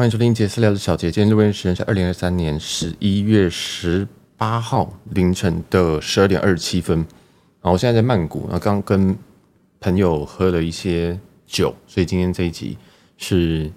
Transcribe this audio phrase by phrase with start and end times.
[0.00, 7.06] 欢迎收听杰私聊的小杰，今天录音时间是二零二三年十一月十八号凌晨的十二点二十七分。
[7.60, 9.14] 啊，我现在在曼谷，然后刚跟
[9.78, 12.78] 朋友喝了一些酒，所以今天这一集
[13.18, 13.70] 是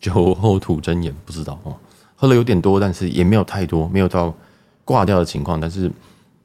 [0.00, 1.76] 酒后吐真言，不知道哦，
[2.16, 4.34] 喝了有点多，但是也没有太多，没有到
[4.86, 5.92] 挂掉的情况，但是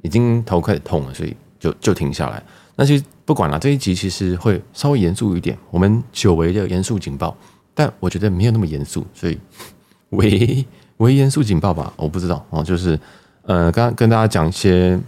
[0.02, 2.44] 已经头开始痛了，所以就就停下来。
[2.76, 7.34] 那其实不管了，这一集其实会稍微严肃一点，我们久违的严肃警报。
[7.74, 9.38] 但我觉得没有那么严肃，所以
[10.12, 10.66] 微
[10.98, 12.64] 微严肃警报吧，我不知道哦。
[12.64, 13.00] 就是
[13.44, 15.00] 呃，刚刚跟大家讲一些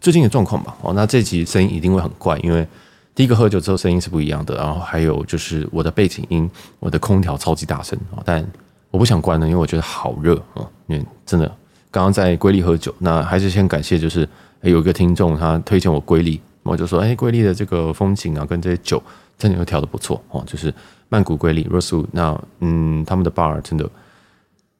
[0.00, 0.74] 最近的状况吧。
[0.80, 2.66] 哦，那这集声音一定会很怪，因为
[3.14, 4.56] 第一个喝酒之后声音是不一样的。
[4.56, 6.50] 然后还有就是我的背景音，
[6.80, 8.44] 我的空调超级大声啊，但
[8.90, 10.66] 我不想关了，因为我觉得好热啊。
[10.86, 11.46] 因为真的
[11.90, 14.26] 刚刚在瑰丽喝酒，那还是先感谢，就是
[14.62, 19.00] 有一个听众他推荐我瑰丽，我就说哎，瑰丽的这个风景啊，跟这些酒
[19.42, 20.72] 真的又调的不错哦，就是。
[21.12, 23.86] 曼谷瑰丽 r o s e 那嗯，他们的 bar 真的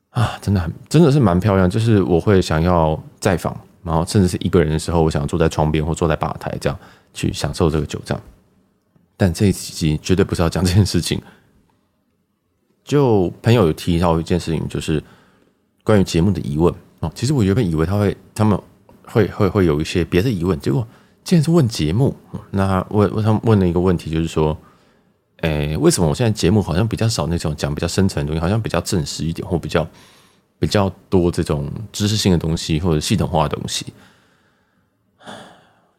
[0.09, 1.69] 啊，真的很真的是蛮漂亮。
[1.69, 6.79] 就是我会想要再访，然后甚至是一个人的时候，我想坐在窗边或坐在吧台这样
[7.13, 8.23] 去享受这个酒这样。
[9.19, 11.21] 但这一集绝对不是要讲这件事情。
[12.83, 15.05] 就朋友有提到一件事情，就是
[15.85, 17.13] 关于节目的疑问哦。
[17.15, 18.59] 其实我原本以为他会他们
[19.05, 20.89] 会会会有一些别的疑问，结果
[21.25, 22.17] 竟然是问节目。
[22.51, 24.57] 那问问他问了一个问题，就是说。
[25.43, 29.85] 诶，为什么我现在节目好像比较少那种讲比较深层的东西，好像比较正式一点，或比较
[30.61, 33.87] 比较多这种知识性的东西或者系统化的东西？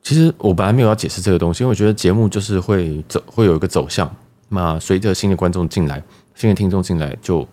[0.02, 4.10] 其实我本来没有要解释这个东西，因为我觉得节目就是会走，会有一个走向。
[4.48, 6.02] 那随着新的观众进来，
[6.36, 7.46] 新的听众进来，就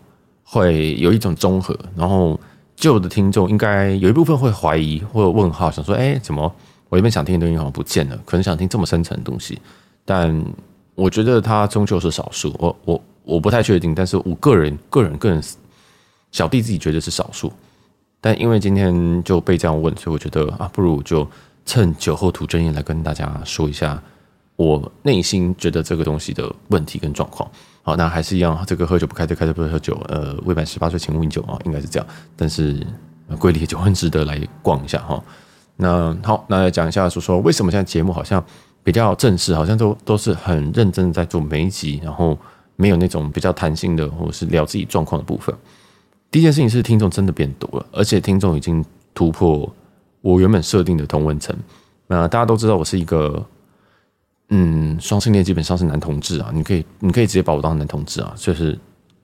[0.45, 1.77] 会有一种综合。
[1.97, 2.39] 然后
[2.77, 6.55] 旧的听众应该有一部分会怀疑或者问号，想说：诶，怎么
[6.91, 8.17] 我原本想听的东西好像不见了？
[8.27, 9.59] 可能想听这么深层的东西，
[10.05, 10.45] 但。
[10.97, 15.43] 我觉得它终究是少数，我我我不太确定，但是我个人个人个人
[16.31, 17.51] 小弟自己觉得是少数，
[18.21, 21.27] 但因为今天就被这样问，所以我觉得啊，不如就
[21.65, 24.03] 趁酒后吐真言来跟大家说一下
[24.57, 27.51] 我内心觉得这个东西的问题跟状况。
[27.83, 29.99] 好，那还是一样，这个喝酒不开车，开车不喝酒。
[30.09, 32.07] 呃，未满十八岁请勿饮酒啊，应该是这样。
[32.37, 32.87] 但是
[33.39, 35.23] 瑰丽的酒很值得来逛一下哈。
[35.81, 38.45] 那好，那来讲一下说说为什么现在节目好像。
[38.83, 42.37] 比较正式，好像都都是很认真的在做每一集，然后
[42.77, 45.55] 没有那种比较弹性的，或者是聊自己状况的部分。
[46.31, 48.83] 第一件事情是听众真的变多了，而且听众已经
[49.13, 49.71] 突破
[50.23, 51.55] 我原本设定的同温层。
[52.07, 53.47] 那大家都知道我是一个，
[54.49, 58.77] 嗯，双性恋基本上是男同志啊，你可以你可以直接把我当男同志啊，就是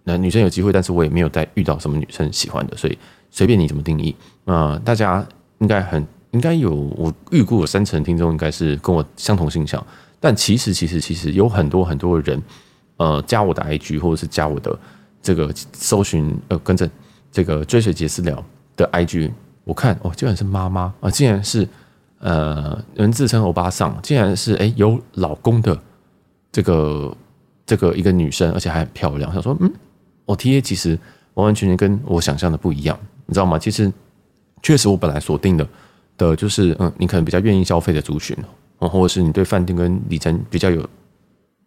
[0.05, 2.99] 那女生有机会，但是我也没有再遇到什么女生喜欢的，所以
[3.31, 4.15] 随便你怎么定义。
[4.45, 5.27] 那大家
[5.61, 6.06] 应该很。
[6.33, 9.85] 应该有，我预估有三成听众应该是跟我相同性向，
[10.21, 12.43] 但其实其实其实有很多很多人，
[12.97, 14.79] 呃，加我的 IG 或者是加我的
[15.23, 16.89] 这个搜寻呃，跟着
[17.33, 18.45] 这个追随杰私聊
[18.77, 19.31] 的 IG，
[19.65, 21.67] 我看哦，竟然是妈妈啊，竟然是
[22.19, 25.81] 呃，人自称欧巴桑，竟然是诶有老公的
[26.53, 27.17] 这个
[27.65, 29.33] 这个一个女生，而且还很漂亮。
[29.33, 29.73] 想说嗯，
[30.25, 30.99] 我 TA 其实
[31.35, 33.59] 完完全全跟我想象的不一样，你知道吗？
[33.59, 33.91] 其实
[34.63, 35.67] 确实我本来锁定的。
[36.16, 38.37] 的就是嗯，你可能比较愿意消费的族群，
[38.78, 40.84] 或者是你对饭店跟里程比较有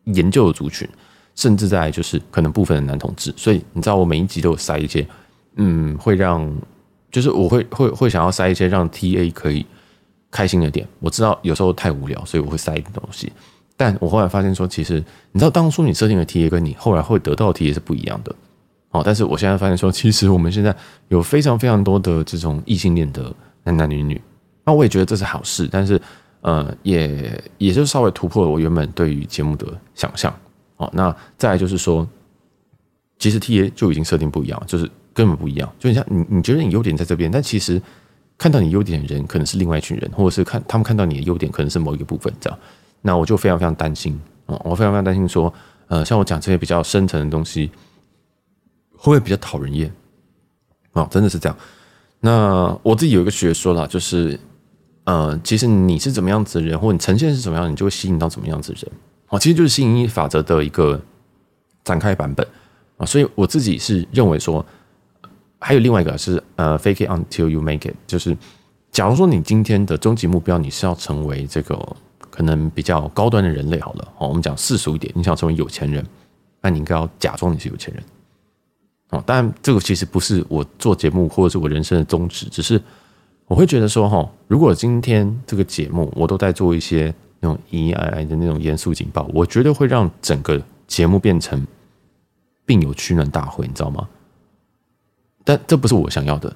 [0.06, 0.88] 研究的族群，
[1.36, 5.08] 甚至在就是可能部分的男同志，所以你知道我每一集都有塞一些，
[5.56, 6.52] 嗯，会让
[7.12, 9.66] 就是我会会会想要塞一些让 TA 可以
[10.32, 10.88] 开心的点。
[11.00, 13.32] 我知道有时候太无聊，所以我会塞一点东西。
[13.76, 14.96] 但我后来发现说，其实
[15.32, 18.36] 你知道当初你设定的 TA 跟你后来会得到的 TA 是不一样的。
[18.92, 20.76] 哦，但是我现在发现说，其实我们现在
[21.08, 23.34] 有非常非常多的这种异性恋的
[23.64, 24.20] 男男女女。
[24.64, 26.00] 那我也觉得这是好事，但是，
[26.42, 29.66] 呃，也也就稍微突破了我原本对于节目的
[29.96, 30.32] 想象
[30.78, 30.88] 哦。
[30.94, 32.08] 那再来就是说，
[33.18, 35.68] 其实 TA 就已经设定不一样，就是根本不一样。
[35.80, 37.82] 就你像你，你觉得你优点在这边，但其实
[38.38, 42.60] 看到你优点的人可能是另外一群人，或者是看他们看到你的优点可能是某一个部分这样。
[43.02, 45.52] 那我就非常非常担心啊，我非常非常担心说，
[45.88, 47.72] 呃，像我讲这些比较深层的东西，
[48.92, 49.92] 会不会比较讨人厌？
[50.94, 51.58] 哦，真的是这样。
[52.20, 54.40] 那我自己有一个学说啦，就是。
[55.06, 58.92] 呃，其实你是怎么样子的人，或者你呈现是怎么样，你就会吸引到怎么样子的人。
[59.30, 61.02] 哦，其实就是吸引力法则的一个
[61.84, 62.46] 展开版本
[62.98, 63.06] 啊。
[63.06, 64.64] 所以我自己是认为说，
[65.60, 68.38] 还有另外一个是呃，fake it until you make it，就是
[68.92, 71.96] 假如说你今天的终极目标你是要成为这个
[72.30, 76.06] 可能比较高端的人类，好了，哦，我们讲世俗一点，你想成为有钱人，
[76.62, 78.04] 那你应该要假装你是有钱人。
[79.10, 82.80] 哦，当然这个其实不是我做节目或者是我人生的宗旨，只是。
[83.50, 91.66] 我会觉得说，哈，如果今天这个节目我都在做一些那种咿咿哎哎的那种严肃警报，我觉得会让整个节目变成
[92.64, 94.08] 病友取暖大会，你知道吗？
[95.44, 96.56] 但这不是我想要的。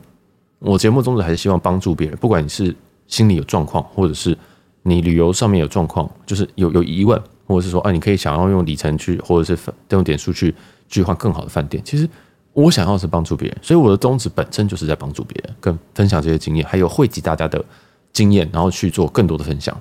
[0.60, 2.76] 我节目宗旨还是希望帮助别人，不管你是
[3.08, 4.38] 心里有状况，或者是
[4.84, 10.54] 你旅游上面有状况，就是有有疑问，或者是说，啊，你可以想要用里程去，或者是用点数去
[10.88, 11.84] 去换更好的饭店。
[11.84, 12.08] 其实
[12.54, 17.64] 我想要是帮助别人，所以我的宗旨本身就是在帮助别人，跟分享这些经验，还有汇集大家的
[18.12, 19.76] 经验，然后去做更多的分享，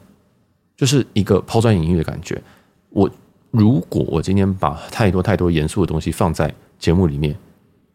[0.77, 2.43] 就是一个抛砖引玉的感觉。
[2.91, 3.09] 我
[3.51, 7.37] 如果我今天把太多太多严肃的东西放在节目里面。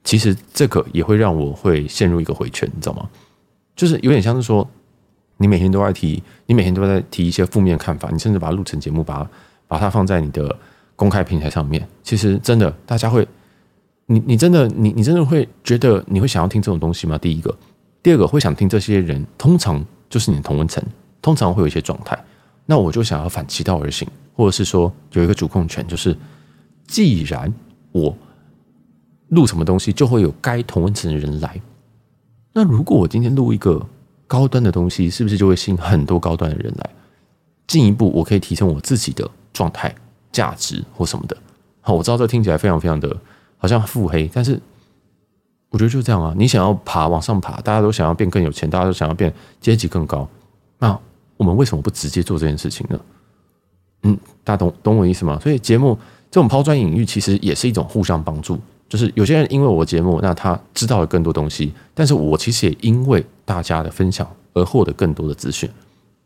[0.03, 3.09] 其实这个也会让我会陷入一个回圈，你知道吗？
[3.75, 4.65] 就是有点像是说，
[5.35, 9.29] 你每天都在提，你每天都在提一些负面看法，你甚至把它录成节目，把它
[9.67, 10.57] 把它放在你的
[10.95, 11.85] 公开平台上面。
[12.03, 13.27] 其实真的，大家会，
[14.07, 17.17] 你你真的你你真的会觉得你会想要听这种东西吗？
[17.17, 17.55] 第一个，
[18.01, 20.83] 第二个会想听这些人，通常就是你的同温层，
[21.21, 22.17] 通常会有一些状态。
[22.65, 26.17] 那我就想要反其道而行，或者是说有一个主控权，就是
[26.87, 27.53] 既然
[27.91, 28.15] 我。
[29.31, 31.59] 录什么东西就会有该同温层的人来。
[32.53, 33.85] 那如果我今天录一个
[34.25, 36.89] 高端的东西，是不是就会吸引很多高端的人来？
[37.67, 39.93] 进一步，我可以提升我自己的状态、
[40.31, 41.35] 价值或什么的。
[41.81, 43.17] 好，我知道这听起来非常非常的
[43.57, 44.59] 好像腹黑，但是
[45.69, 46.33] 我觉得就这样啊。
[46.37, 50.27] 你想要爬往上爬，大家都想要变更有钱，大家都想要变阶级更高。
[50.79, 50.97] 那
[51.35, 52.99] 我们为什么不直接做这件事情呢？
[54.03, 55.39] 嗯，大家懂懂我意思吗？
[55.41, 55.97] 所以节目
[56.29, 58.59] 这种抛砖引玉，其实也是一种互相帮助。
[58.87, 65.69] 就是有些人因为我节目，那他知道了更多东西，但是我其实也因为大家的分享而获得更多的资讯，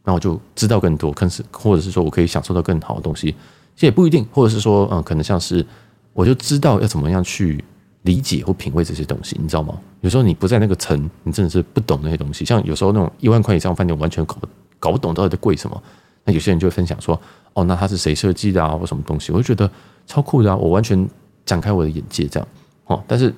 [0.03, 3.33] 那我就知道更多，可是或者是说我可以享受到更好的东西，
[3.75, 5.65] 这也不一定，或者是说，嗯，可能像是
[6.13, 7.63] 我就知道要怎么样去
[8.03, 9.79] 理解或品味这些东西，你知道吗？
[10.01, 12.43] 有时候你不在那个层，你真的是不懂那些东西。
[12.45, 14.37] 像有时候那种一万块以上饭店，完全搞
[14.79, 15.83] 搞不懂到底在贵什么，
[16.23, 17.19] 那有些人就会分享说，
[17.53, 19.71] 哦，那他是谁设计的啊，或什么东西，我就觉得
[20.05, 21.07] 超酷的啊，我完全。
[21.43, 22.47] 展开我的眼界，这样
[22.85, 23.33] 哦，但是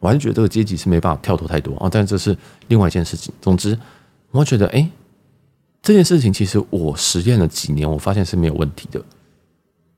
[0.00, 1.88] 我还是觉得这个阶级是没办法跳脱太多啊。
[1.90, 2.36] 但这是
[2.66, 3.32] 另外一件事情。
[3.40, 3.78] 总之，
[4.32, 4.90] 我觉得，哎，
[5.80, 9.00] 这件事情其实我实验了几年，我发现是没有问题的。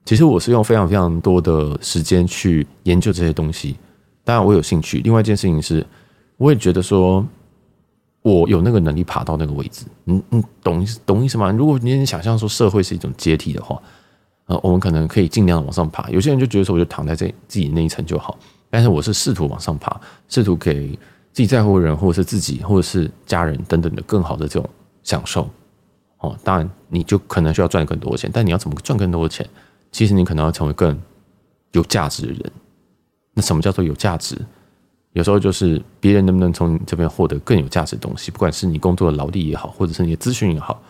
[0.05, 3.77] 其实我是用非常非常多的时间去研究这些东西。
[4.25, 5.01] 当然，我有兴趣。
[5.01, 5.87] 另外一件事情是，
[6.37, 7.27] 我也觉得说，
[8.23, 9.85] 我有那个能力爬到那个位置。
[10.07, 11.51] 嗯嗯，懂懂意思吗？
[11.51, 13.81] 如果你想象说社会是一种阶梯的话。
[14.47, 16.11] 呃，我们可能可以尽量往上爬。
[16.11, 18.37] 有些人就觉得说，我就躺在这自己那一层就好。
[18.69, 20.89] 但是我是试图往上爬，试图给
[21.33, 24.69] 自己在乎的人，或者是自己，或者是家人等等的更好的这种
[25.05, 25.49] 享受。
[26.19, 29.49] 哦，当然你就可能需要赚更多的钱，但你要怎么赚更多的钱？
[29.93, 30.99] 其实你可能要成为更
[31.71, 32.53] 有价值的人。
[33.35, 34.37] 那什么叫做有价值？
[35.13, 40.83] 有时候就是别人能不能从你这边获得更有价值的东西，不管是你工作的劳力也好，或者是你的资讯也好。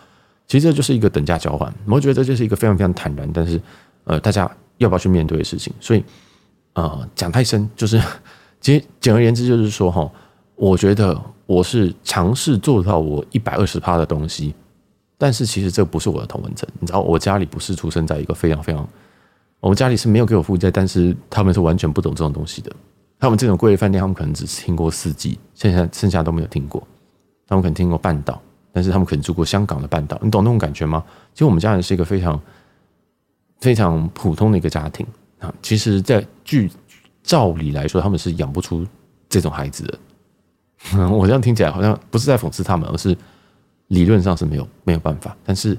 [0.47, 3.61] 其实这就是一个等价交换，我觉得这就是一个非常非常坦然，但是
[4.05, 5.73] 呃，大家要不要去面对的事情。
[5.79, 6.03] 所以
[6.73, 8.01] 呃，讲太深，就是
[8.59, 10.09] 其实简而言之就是说哈，
[10.55, 14.53] 我觉得我是尝试做到我一百二十趴的东西，
[15.17, 16.67] 但是其实这不是我的同文层。
[16.79, 18.87] 你知道，我家里不是出生在一个非常非常，
[19.59, 22.71] 我们家里是没有给我负债，但是他们是完全不懂这种东西的。
[23.19, 26.85] 他们这种贵的饭店，他们可能只是听过四季，剩下剩下都没有听过，
[27.47, 28.41] 他们可能听过半岛。
[28.75, 31.03] 但是他们可能住过香港的半岛，你懂那种感觉吗？
[31.31, 32.41] 其实我们家人是一个非常
[33.59, 35.05] 非常普通的一个家庭
[35.37, 35.53] 啊。
[35.61, 36.71] 其实，在据
[37.21, 38.83] 照理来说，他们是养不出
[39.29, 39.99] 这种孩子的。
[41.07, 43.15] 我这样听起来好像不是在讽刺他们，而是
[43.87, 45.35] 理论上是没有没有办法。
[45.43, 45.77] 但是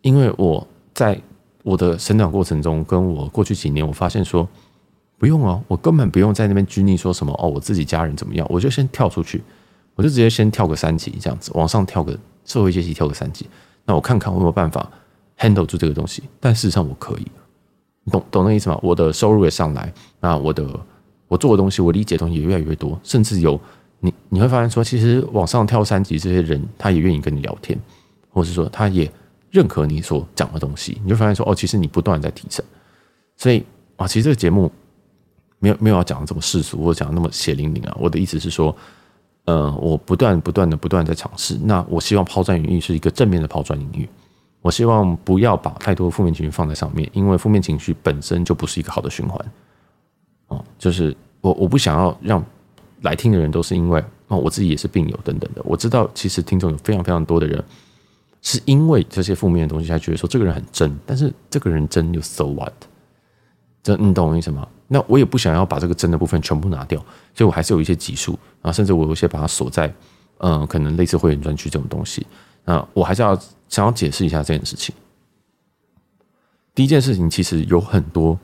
[0.00, 1.20] 因为我在
[1.62, 4.48] 我的成长过程中，跟我过去几年，我发现说
[5.18, 9.42] 不用哦，我根本不用在那边拘泥说什么哦，我自己家人怎么样，我就先跳出去，
[9.94, 12.18] 我就直接先跳个三级，这样子往上跳个。
[12.44, 13.48] 社会阶级跳个三级，
[13.84, 14.90] 那我看看我有没有办法
[15.38, 16.24] handle 住这个东西。
[16.40, 17.26] 但事实上我可以，
[18.10, 18.76] 懂懂那意思吗？
[18.82, 20.68] 我的收入也上来，那我的
[21.28, 23.58] 我做的东西，我理解的东西也越来越多，甚至有
[24.02, 27.78] 你你会发现说，其实往上跳三级这些人，他也愿意跟你聊天，
[28.28, 29.10] 或是说他也
[29.50, 32.62] 认可你所讲的东西，你就发现说，哦，其实你不断在提升。
[33.38, 33.64] 所以
[33.96, 34.70] 啊，其实这个节目
[35.58, 37.96] 没有没有要讲的这么世俗，或讲的那么血淋淋啊。
[37.98, 38.76] 我的意思是说。
[39.44, 41.58] 呃，我不断不断的不断在尝试。
[41.64, 44.08] 那我希望抛砖引玉是一个正面的抛砖引玉。
[44.60, 49.52] 我希望不要把太多负面情绪放在上面，因为负面情绪本身就不是一个好的循环。
[50.46, 52.40] 哦，就是我我不想要让
[53.02, 55.62] 来听的人都是因为哦，我自己也是病友等等的。
[55.64, 57.62] 我知道其实听众有非常非常多的人
[58.40, 62.72] 是因为这些负面的东西才觉得说这个人很真，但是这个人真又 so what？
[63.82, 64.66] 这你懂我意思吗？
[64.88, 66.98] 那我也不想要把这个真的部分全部拿掉，
[67.34, 69.92] 所以我还是有一些集数啊，甚至我有些把它锁在，
[70.38, 72.26] 嗯、可能类似会员专区这种东西。
[72.64, 73.34] 那我还是要
[73.68, 74.94] 想要解释一下这件事情。
[76.74, 78.38] 第一件事情其实有很多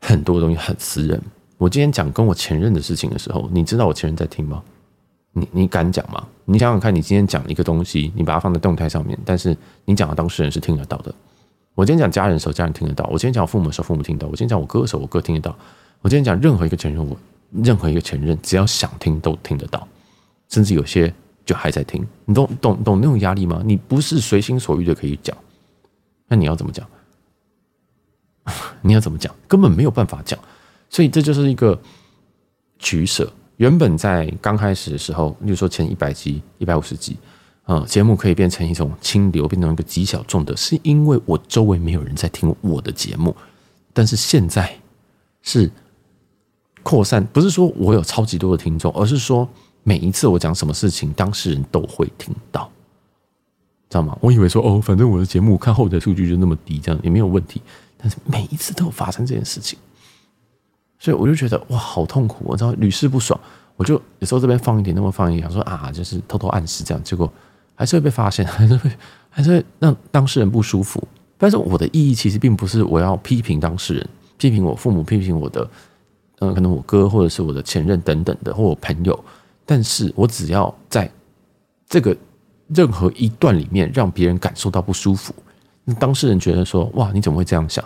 [0.00, 1.20] 很多东西很私人，
[1.62, 4.60] 我今天讲跟我前任的事情的时候，你知道我前任在听吗？
[5.30, 6.26] 你你敢讲吗？
[6.44, 11.14] 你想想看，你今天讲一个东西，你把它放在动态上面，但是你讲的当事人是听得到的。
[11.76, 15.56] 我今天讲家人的时候，家人听得到；我今天讲父母的时候，父母听得到；我今天讲我哥的时候，我哥听得到。
[16.00, 17.16] 我今天讲任何一个前任，我
[17.52, 19.86] 任何一个前任，只要想听都听得到，
[20.48, 21.14] 甚至有些
[21.46, 22.04] 就还在听。
[22.24, 23.62] 你懂懂懂那种压力吗？
[23.64, 25.36] 你不是随心所欲的可以讲，
[26.26, 26.84] 那你要怎么讲？
[28.82, 29.32] 你要怎么讲？
[29.46, 30.36] 根本没有办法讲。
[30.92, 31.76] 所以这就是一个
[32.78, 33.28] 取舍。
[33.56, 37.16] 原本在刚开始的时候，比如说前一百集、一百五十集。
[37.64, 43.34] 啊，节目可以变成一种清流，变成一个极小众的，是因为我周围没有人在听我的节目。
[43.92, 44.68] 但是现在
[45.42, 45.70] 是
[46.82, 49.48] 扩散，不是说我有超级多的听众，而是说
[49.84, 52.68] 每一次我讲什么事情，当事人都会听到，
[53.88, 54.18] 知道吗？
[54.20, 57.62] 我以为说哦，反正我的节目看后台数据就那么低，这样也没有问题。
[57.96, 59.78] 但是每一次都有发生这件事情，
[61.02, 63.38] 所以我就觉得哇，好痛苦，我知道屡试不爽。
[63.74, 67.30] 我就有时候这边放一点，那么放一点，想说啊，就是偷偷暗示这样，结果。
[67.74, 68.90] 还是会被发现， 还是会
[69.28, 71.02] 还是会让当事人不舒服。
[71.36, 75.68] 但是我的意义其实并不是我要批评当事人，批评我父母，批评我的，
[76.38, 79.24] 嗯，可能我哥或者是我的前任等等的，或我朋友。
[79.66, 81.10] 但是我只要在
[81.88, 82.16] 这个
[82.68, 85.34] 任何一段里面让别人感受到不舒服，
[85.82, 87.84] 那当事人觉得说哇，你怎么会这样想？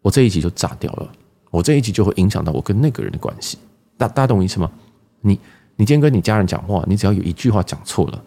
[0.00, 1.12] 我这一集就炸掉了，
[1.56, 3.56] 我这一集就会影响到我跟那个人的关系。
[3.96, 4.70] 大大家懂我意思吗？
[5.22, 5.40] 你
[5.76, 8.22] 你今天跟你家人讲话，你只要有一句话讲错了。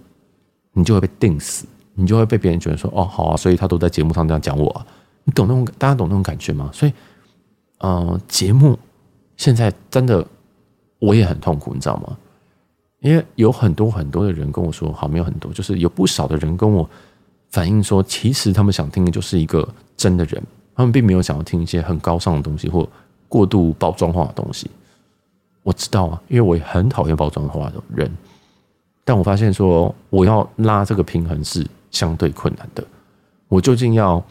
[0.73, 4.85] 你就会被定死，你就会被别人觉得说：“哦，好啊，所以他都在节目上这样讲我啊。”
[5.25, 6.71] 你懂那种大家懂那种感觉吗？
[6.73, 6.93] 所以，
[7.79, 8.77] 呃，节目
[9.37, 10.25] 现在真的
[10.97, 12.17] 我也很痛苦，你知道吗？
[13.01, 16.89] 因为有很多很多的人跟我说，好，没有很多，就是有不少的人跟我
[17.51, 20.41] 反映说，其实他们想听的就是一个真的人，
[20.75, 22.87] 他们并没有想要听一些很高尚的东西或
[23.29, 24.69] 过度包装化的东西。
[25.63, 28.11] 我知道啊，因为我也很讨厌包装化的人。
[29.05, 32.83] 但我发现说，我要拉这个平衡是相对困难的。
[33.47, 34.23] 我究竟要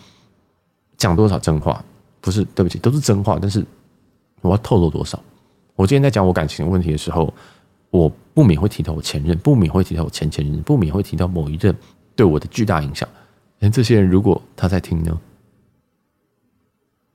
[0.97, 1.83] 讲多少真话？
[2.21, 3.38] 不是，对不起，都是真话。
[3.40, 3.64] 但是
[4.40, 5.19] 我要透露多少？
[5.75, 7.33] 我今天在讲我感情问题的时候，
[7.90, 11.75] 我不免会提到我前任，不免会提到我前前任，不免会提到某一任
[12.17, 13.09] 对我的巨大影响。
[13.61, 15.21] 哎，这些人如果他在听呢？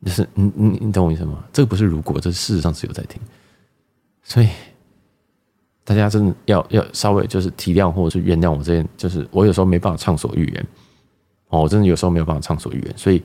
[0.03, 1.43] 就是你你你懂我意思吗？
[1.51, 3.21] 这个不是如果，这是事实上是有在听，
[4.23, 4.49] 所以。
[5.85, 10.67] 大家真的要要稍微就是体谅或者是原谅我这边，就是我有时候没办法畅所欲言
[11.49, 13.21] 哦，我真的有时候没有办法畅所欲言，所以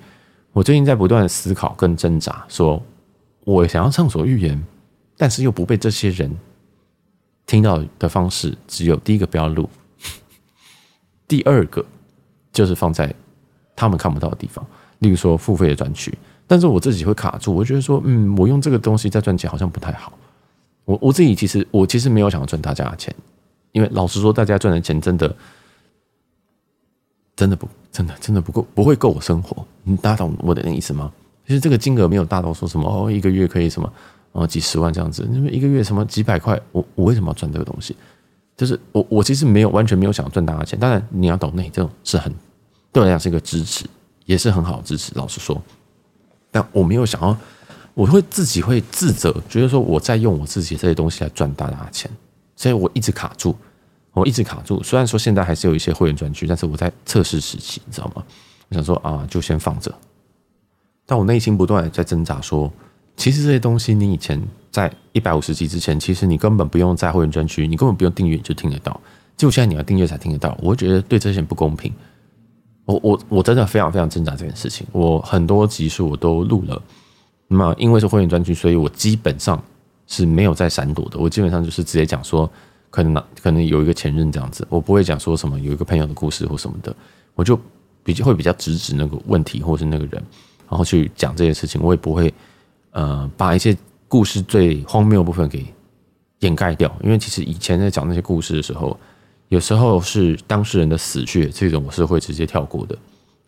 [0.51, 2.83] 我最近在不断的思考跟挣扎，说
[3.45, 4.61] 我想要畅所欲言，
[5.17, 6.37] 但是又不被这些人
[7.47, 9.71] 听到的方式，只有第一个不要录，
[11.29, 11.87] 第二个
[12.53, 13.15] 就是放在
[13.77, 14.67] 他们看不到的地方，
[14.99, 16.13] 例如说付费的专区，
[16.49, 20.13] 但是我自己会卡住，我觉得说，嗯，我用这个东西在赚钱好像不太好。
[20.85, 23.15] 我我自己其实我其实没有想要赚大家的钱，
[23.73, 25.37] 因为老实说，大家赚的钱真的
[27.37, 29.65] 真的不真的真的不够，不会够我生活。
[29.85, 31.13] 你大家懂我的那意思吗？
[31.47, 33.93] 其实这个金额没有大到说什么哦，一个月可以什么
[34.33, 37.95] 哦几十万这样子，因为一个月什么几百块，我我为什么要赚这个东西？
[38.57, 40.79] 就是我我其实没有完全没有想要赚大家钱。
[40.79, 42.33] 当然你要懂那这种是很
[42.91, 43.85] 对我来讲是一个支持，
[44.25, 45.13] 也是很好的支持。
[45.15, 45.63] 老实说，
[46.51, 47.37] 但我没有想要。
[47.95, 52.09] 我会自己会自责，觉得说我在用我自己这些东西来赚大家的钱，
[52.55, 53.57] 所以我一直卡住，
[54.13, 54.81] 我一直卡住。
[54.85, 58.23] 虽然说现在还是有一些会员专区，但是我在测试时期，你知道吗？
[58.69, 59.93] 我想说啊，就先放着。
[61.07, 62.73] 但我内心不断的在挣扎，说
[63.17, 64.41] 其实这些东西你以前
[64.71, 69.01] 在一百五十集之前，其实你根本不用在会员专区，你根本不用订阅就听得到。
[69.37, 71.93] 就现在你要订阅才听得到，我觉得对这些不公平。
[72.89, 74.87] 我我我真的非常非常挣扎这件事情。
[74.93, 76.83] 我很多集数我都录了。
[77.47, 79.63] 那，因为是会员专区，所以我基本上
[80.07, 81.19] 是没有在闪躲的。
[81.19, 82.51] 我基本上就是直接讲说，
[82.89, 86.95] 可能可能有一个前任这样子，我不会讲说什么有一个朋友的故事或什么的，
[87.35, 87.61] 我就
[88.03, 90.23] 比较会比较直指那个问题或是那个人，
[90.67, 91.79] 然后去讲这件事情。
[91.83, 92.33] 我也不会
[92.93, 93.77] 呃把一些
[94.09, 95.67] 故事最荒谬部分给
[96.41, 98.99] 掩盖掉，因为其实以前在讲那些故事的时候，
[99.49, 102.97] 有时候是当事人的死穴，这种我是会直接跳过的。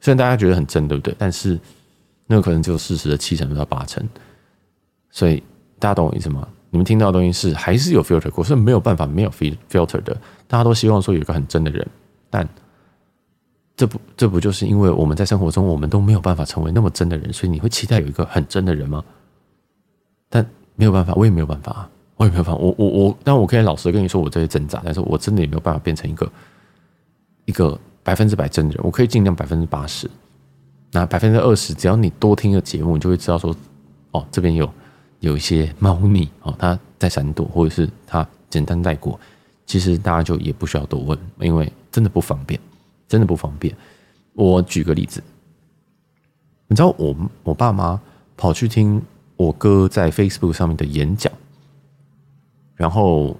[0.01, 1.15] 虽然大家觉得很真，对不对？
[1.19, 1.59] 但是。
[2.33, 4.09] 那可能只有事实的七成到八成，
[5.11, 5.43] 所以
[5.81, 6.47] 大家懂我意思吗？
[6.71, 9.31] 你们听到的东西是还是有 filter 过，是没有办法没有
[9.69, 10.17] filter 的。
[10.47, 11.85] 大家都希望说有一个很真的人，
[12.31, 12.49] 但
[13.77, 19.05] 这不这不就是因为我们在生活中我们都没有办法成为那么真的人，所以你会期待有一个很真的人吗？
[20.29, 21.91] 但没有办法，我也没有办法啊，
[22.21, 22.61] 我也没有办法。
[22.61, 26.31] 我我我，但我可以老实跟你说，我这些挣扎，但是我真的也没有办法变成一个
[27.47, 28.79] 一个百分之百真人。
[28.85, 30.09] 我可以尽量百分之八十。
[30.93, 33.57] 那百分之二十，只要你多听个节目，你就会知道说，
[34.11, 34.71] 哦，这边有
[35.21, 39.19] 有一些猫腻哦，他在闪躲，或者是他简单带过，
[39.65, 42.61] 其实大家就也不需要多问，因为真的不方便，
[43.09, 43.75] 真的不方便。
[44.35, 45.23] 我举个例子，
[46.69, 47.99] 你知道我我爸妈
[48.37, 49.01] 跑去听
[49.37, 51.33] 我哥在 Facebook 上面的演讲，
[52.81, 53.37] 然后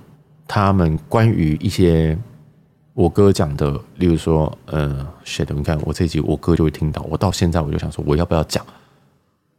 [0.47, 2.15] 他们关于一些
[2.93, 8.63] 我哥讲的，例如说，呃，shit，你看我这一集我哥就会听到，我到现在我就想说，我要不要讲？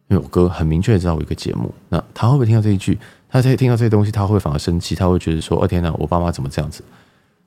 [0.07, 2.95] 因为我哥很明确知道我一个节目，那他会不会听到这一句？
[3.27, 6.83] 他在听到这些东西，他会反而生气，他会觉得说：“哦天哪，我爸妈怎么这样子？”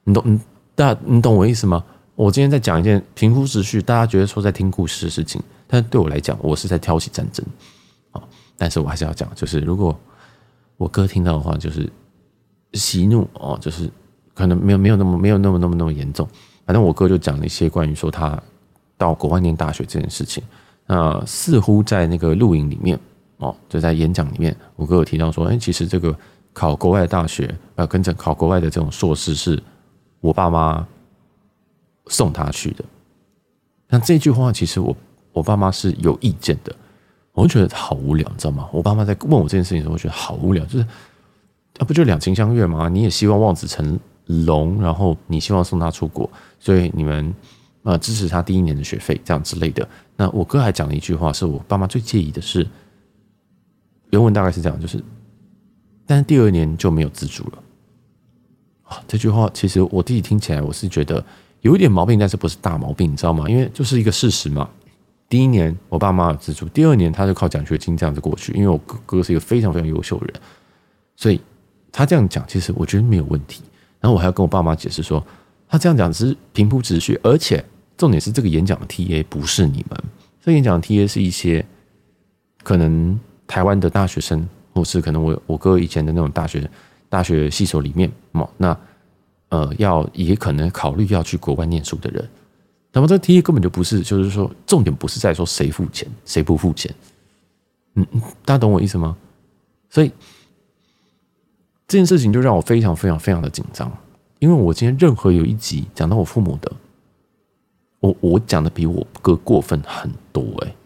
[0.03, 0.41] 你懂？
[0.75, 1.85] 大你懂我意思吗？
[2.17, 7.47] 我今天在讲一件平铺直叙，大家觉得说在听故事的事情，但对我来讲，我是在挑起战争
[8.11, 8.21] 啊！
[8.57, 9.97] 但是我还是要讲，就是如果
[10.77, 11.89] 我哥听到的话，就是
[12.75, 13.91] 息怒哦，就是
[14.35, 16.29] 可能没有没有那么没有那么那么那么严重。
[16.67, 18.41] 反正我哥就讲了一些关于说他
[18.97, 20.43] 到国外念大学这件事情。
[20.87, 22.99] 那似乎在那个录影里面
[23.39, 26.15] 哦，就在演讲里面，我哥有提到说，哎，其实这个
[26.53, 29.63] 考国外大学，呃，跟着考国外的这种硕士，是
[30.21, 30.87] 我爸妈
[32.09, 32.85] 送他去的。
[33.89, 34.95] 那这句话其实我
[35.33, 36.75] 我爸妈是有意见的，
[37.33, 38.69] 我就觉得好无聊，你知道吗？
[38.71, 40.87] 我爸妈在问我这件事情的时候，我觉得好无聊，就是
[41.79, 42.89] 啊，不就两情相悦吗？
[42.89, 47.35] 你也希望望子成龙，然后你希望送他出国，所以你们。
[47.87, 49.87] 呃，支持他第一年的学费，这样之类的。
[50.17, 52.67] 那我哥还讲了一句话，是我爸妈最介意的是，
[54.09, 55.05] 原文大概是这样，就是，
[56.07, 57.63] 但是第二年就没有资助了。
[58.85, 61.23] 啊，这句话其实我自己听起来，我是觉得
[61.61, 63.47] 有一点毛病，但是不是大毛病，你知道吗？
[63.51, 64.67] 因为就是一个事实嘛。
[65.29, 68.55] 第一年我爸妈有资助，第二年他就靠奖学金这样子过去。
[68.55, 70.41] 因为我哥哥是一个非常非常优秀的人，
[71.17, 71.39] 所以
[71.95, 73.63] 他这样讲，其实我觉得没有问题。
[74.01, 75.25] 然后我还要跟我爸妈解释说，
[75.69, 77.65] 他这样讲只是平铺直叙，而且。
[77.97, 79.97] 重点是这个演讲的 TA 不是你们，
[80.41, 81.65] 这个演讲的 TA 是一些
[82.65, 86.69] 可能台湾的大学生，或是可能我我哥以前的那种大学
[87.09, 88.77] 大学系所里面嘛，那
[89.51, 92.29] 呃要也可能考虑要去国外念书的人，
[92.93, 96.93] 那么这 TA 根本就不是，就是说重点不是在说谁付钱谁不付钱，
[97.95, 99.17] 嗯嗯，大家懂我意思吗？
[99.89, 100.11] 所以
[101.87, 103.91] 这件事情就让我非常非常非常的紧张，
[104.39, 106.73] 因为我今天任何有一集讲到我父母的。
[108.01, 110.77] 我我讲的比我哥过分很多哎、欸，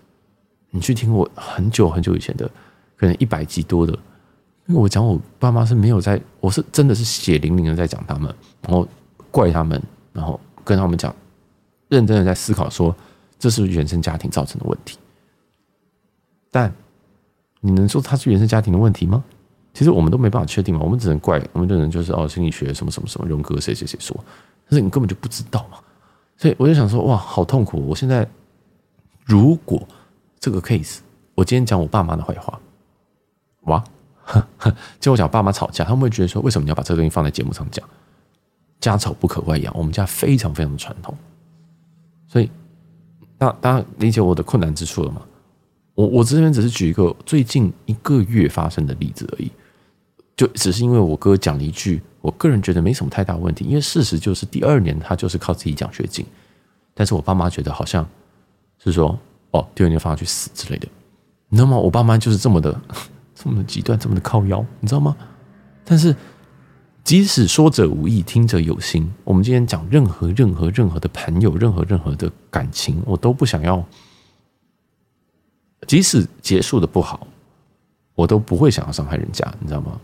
[0.70, 2.48] 你去听我很久很久以前的，
[2.96, 3.92] 可能一百集多的，
[4.66, 8.32] 因为我讲我爸妈是没有在，我是真的是血淋淋的在讲他们，
[8.62, 8.86] 然后
[9.32, 9.82] 怪他们，
[10.12, 11.12] 然后跟他们讲，
[11.88, 12.94] 认真的在思考说
[13.36, 14.96] 这是原生家庭造成的问题。
[16.52, 16.72] 但
[17.60, 19.24] 你能说他是原生家庭的问题吗？
[19.78, 24.12] 其实我们都没办法确定嘛，我们只能怪，我们只能就是哦心理学什么什么什么荣格谁谁谁说，
[24.68, 25.78] 但是你根本就不知道嘛。
[26.36, 27.78] 所以我就想说，哇，好痛苦！
[27.86, 28.28] 我现在
[29.24, 29.80] 如果
[30.40, 30.98] 这个 case，
[31.36, 32.60] 我今天讲我爸妈的坏话，
[33.66, 33.84] 哇，
[34.98, 37.88] 就我讲爸妈吵架，他们会觉得说，为什么你要把这个东西放在节目上讲？
[38.80, 41.16] 家丑不可外扬，我们家非常非常的传统。
[42.26, 42.50] 所以，
[43.38, 45.22] 大大家理解我的困难之处了吗？
[45.94, 49.50] 我我这边只是举一个最近一个月发生的例子而已，
[50.38, 52.00] 就只是因为我哥讲了一句。
[52.20, 56.26] 我个人觉得没什么太大问题，因为事实就是第二年他就是靠自己奖学金，
[56.92, 58.06] 但是我爸妈觉得好像
[58.82, 59.16] 是说
[59.52, 60.88] 哦，第二年放他去死之类的，
[61.48, 61.76] 你知道吗？
[61.76, 62.78] 我爸妈就是这么的
[63.36, 65.16] 这么的极端，这么的靠腰，你知道吗？
[65.84, 66.14] 但是
[67.04, 73.82] 即使说者无意，听者有心，我们今天讲任何任何任何的朋友，任何任何的感情，我都不想要，
[75.86, 77.28] 即使结束的不好，
[78.16, 79.98] 我都不会想要伤害人家，你知道吗？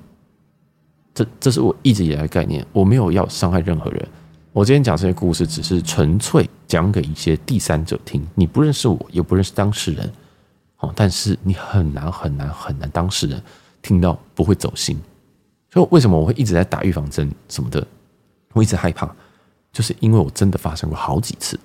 [1.15, 4.09] 这这是我一直以来的概念，我没有要伤害任何人。
[4.53, 8.25] 我今天讲这些故事，只是纯粹讲给一些第三者听。
[8.35, 10.13] 你不认识我，也不认识当事人，
[10.79, 13.41] 哦，但是你很难很难很难，当事人
[13.81, 14.99] 听到不会走心。
[15.73, 17.87] 所以为什么我会一直在打预防针什么的？
[18.53, 19.13] 我一直害怕，
[19.73, 21.59] 就是因为我真的发生过好几次。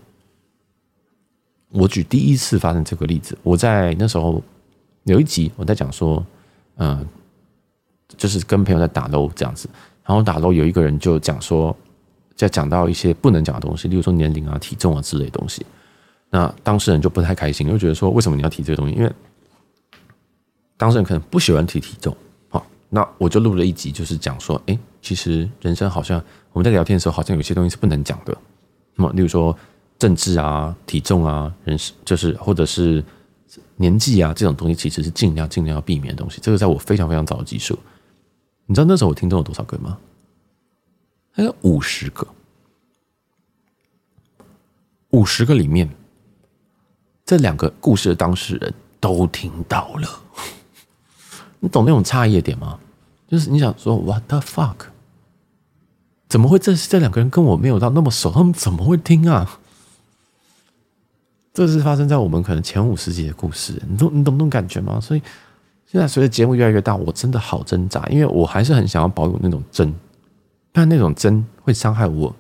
[1.69, 4.41] 我举第一次发生这个例子，我在那时候
[5.03, 6.23] 有一集我在讲说，
[6.77, 7.07] 嗯。
[8.17, 9.69] 就是跟朋友在打楼这样子，
[10.03, 11.75] 然后打楼有一个人就讲说，
[12.35, 15.65] 在讲到一些不能讲的东西，例如说年龄啊、体重啊之类的东西，
[16.29, 18.95] 那当事人就不太开心，就觉得说，为什么你要提这个东西？
[18.95, 19.11] 因为
[20.77, 22.15] 当事人可能不喜欢提体重。
[22.49, 28.35] 好，那我就录了一集，就是讲说，哎，其实人生好像我们在聊天的时候，好像有些东西是不能讲的。
[28.95, 29.55] 那么，例如说
[29.97, 33.03] 政治啊、体重啊、人生就是或者是
[33.75, 36.39] 年纪啊这种东西，其实是尽量尽量要避免的东西。
[36.41, 37.77] 这个在我非常非常早的技术。
[38.69, 39.97] 你知道那时候我听众有多少个吗？
[41.36, 42.27] 大概五十个，
[45.10, 45.89] 五十个里面，
[47.25, 50.21] 这两个故事的当事人都听到了，
[51.60, 52.79] 你懂那种差异的点吗？
[53.27, 54.75] 就是你想说 What the fuck？
[56.27, 59.60] 怎么会这这两个人跟我没有到那么熟，他们怎么会听啊？
[61.55, 64.99] 这是发生在我们可能前五十集的故事，你懂你懂那种感觉吗？
[65.01, 65.23] 所以
[65.91, 69.91] 现在随着节目越来越大，我真的好挣扎，因为我还是很想要保有那种真，
[70.71, 72.36] 但那种真会伤害我。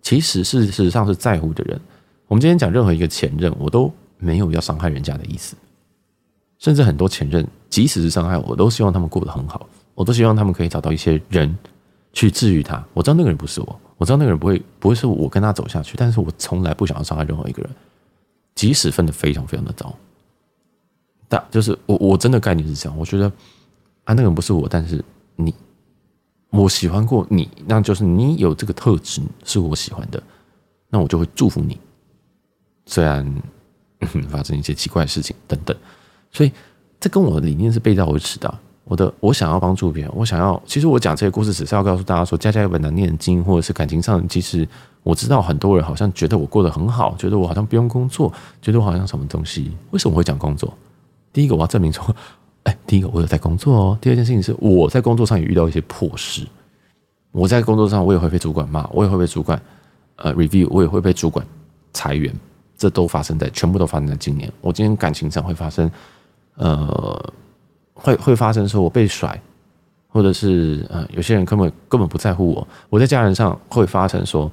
[0.00, 1.78] 其实事实上是在乎的人。
[2.28, 5.54] 我们今天讲任何一个前任，我都没有要伤害人家的意思，
[6.58, 11.54] 甚至很多前任，即使是伤害我，我都希望他们过得很好，我都希望他们可以找到一些人
[12.14, 12.82] 去治愈他。
[12.94, 17.70] 我知道那个人不是我，我知道那个人不会不会是我跟他走下去，但是我从来不想要伤害任何一个人。
[18.54, 19.94] 即使分得非常非常的糟，
[21.28, 23.26] 但就是我我真的概念是这样，我觉得
[24.04, 25.04] 啊，那个人不是我，但是
[25.36, 25.54] 你，
[26.50, 30.22] 我喜欢过你，那就是你有这个特质是我喜欢的，
[30.88, 31.78] 那我就会祝福你。
[32.86, 33.34] 虽然
[34.28, 35.76] 发生一些奇怪的事情等等，
[36.32, 36.50] 所以
[36.98, 38.58] 这跟我的理念是背道而驰的。
[38.84, 44.66] 我的我想要帮助别人，我想要，其实我讲这些故事只是要告诉大家说，家家有本难念的经，或者是感情上，其实。
[45.04, 49.72] 我知道很多人好像觉得我过得很好，觉得我好像不用工作，觉得我好像什么东西。
[49.90, 50.76] 为什么会讲工作？
[51.38, 52.04] 第一个我要证明说，
[52.64, 53.98] 哎，第一个我有在工作哦。
[54.00, 56.44] 第二件事情是我在工作上也遇到一些破事。
[57.30, 59.62] 我在工作上我也会被主管骂，我也会被主管
[60.16, 61.46] 呃 review，我也会被主管
[61.92, 62.34] 裁员，
[62.76, 64.52] 这都发生在全部都发生在今年。
[64.60, 65.88] 我今天感情上会发生，
[66.56, 67.32] 呃，
[67.94, 69.40] 会会发生说我被甩，
[70.08, 72.66] 或者是呃有些人根本根本不在乎我。
[72.90, 74.50] 我在家人上会发生说。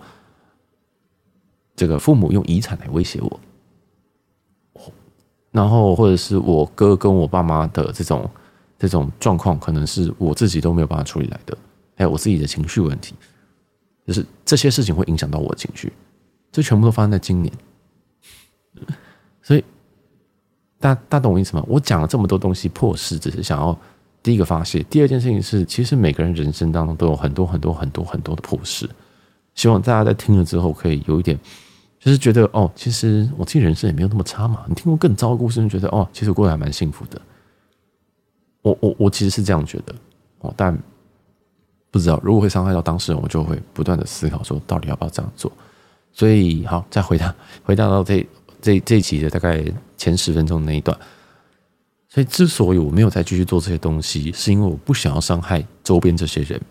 [1.78, 3.39] 这个父母用遗产来威胁我，
[5.55, 8.29] 然后或者是我哥跟我爸妈的这种
[8.77, 11.57] 这种状况，可能是我自己都没有办法处理来的，
[11.95, 13.15] 还有我自己的情绪问题，
[14.05, 15.93] 就是这些事情会影响到我的情绪，
[16.51, 17.53] 这全部都发生在今年，
[19.41, 19.63] 所以
[20.77, 21.63] 大大懂我意思吗？
[21.69, 23.79] 我讲了这么多东西破事，只是想要
[24.21, 28.89] 第一个发泄，第二件事情是，其实每个人人生当中都有很多很多很多很多的破事，
[29.53, 31.39] 希望大家在听了之后可以有一点。
[32.05, 34.63] 就是觉得哦，其实我自己人生也没有那么差嘛。
[34.67, 37.19] 你听过更糟的故事，你觉得哦，其实我过得还蛮幸福的。
[38.61, 39.95] 我我我其实是这样觉得
[40.41, 40.77] 哦，但
[41.89, 45.51] 不知道如果会伤害到当事人，我就会不断的思考说，到底要不要这样做。
[46.13, 47.33] 所以好，再回答
[47.65, 48.23] 回答到这
[48.61, 49.65] 这这一期的大概
[49.97, 50.95] 前十分钟那一段。
[52.07, 56.61] 所以之所以我没有再继续做这些东西，是因为我不想要伤害周边这些人。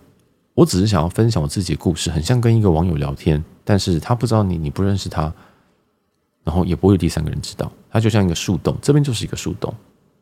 [0.54, 3.44] 我只是想要分享我自己的故事，很像跟一个网友聊天。
[3.64, 5.32] 但是他不知道你，你不认识他，
[6.44, 7.72] 然后也不会有第三个人知道。
[7.90, 9.72] 他就像一个树洞，这边就是一个树洞。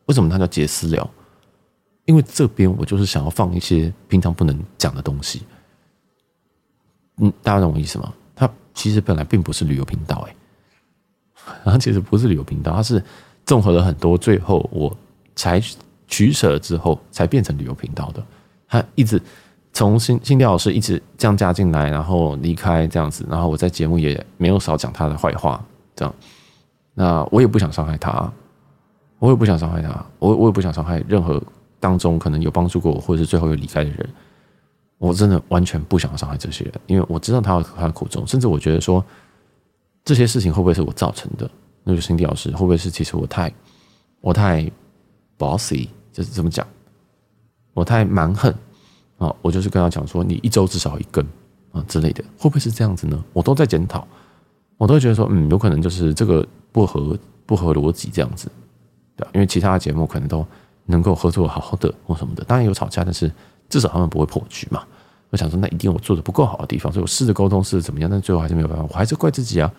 [0.05, 1.09] 为什么它叫杰私聊？
[2.05, 5.41] 因为这边我就是想要放一些平常不能讲的东西。
[7.17, 8.13] 嗯，大家懂我意思吗？
[8.35, 10.35] 它其实本来并不是旅游频道，哎，
[11.65, 13.03] 然后其实不是旅游频道，它是
[13.45, 14.95] 综合了很多，最后我
[15.35, 15.61] 才
[16.07, 18.25] 取舍之后才变成旅游频道的。
[18.67, 19.21] 它一直。
[19.73, 25.63] 从新新调老师一直这样加进来，然后离开这样子，然后我在节目也没有少讲他的坏话，
[25.95, 26.15] 这样，
[26.93, 28.31] 那我也不想伤害他，
[29.17, 31.41] 我也不想伤害他，我我也不想伤害任何
[31.79, 34.09] 当中可能有帮助过我或者是最后又离开的人，
[34.99, 39.03] 我真的完全不想伤害这些人，因为我知道他有他的苦衷，甚至我觉得说
[40.05, 41.49] 这些事情会不会是我造成的？
[41.83, 43.51] 那就新调老师会不会是其实我太
[44.21, 44.71] 我太
[45.37, 46.65] bossy，就是这么讲，
[47.73, 48.53] 我太蛮横。
[49.23, 51.25] 啊，我就是跟他讲说，你一周至少一根
[51.71, 53.23] 啊之类的，会不会是这样子呢？
[53.31, 54.05] 我都在检讨，
[54.77, 58.51] 我都觉得说，嗯，有可能就是这个不合不合逻辑这样子，
[59.15, 59.31] 对吧？
[59.33, 60.45] 因为其他的节目可能都
[60.85, 63.31] 能够合作好好的或什么的，当然有吵架，但是
[63.69, 64.83] 至少他们不会破局嘛。
[65.29, 69.71] 我想说，那一定我做的不够好的地方，所以我试着沟通，试着怎么样，但最后还是没有办法，我还是怪自己啊。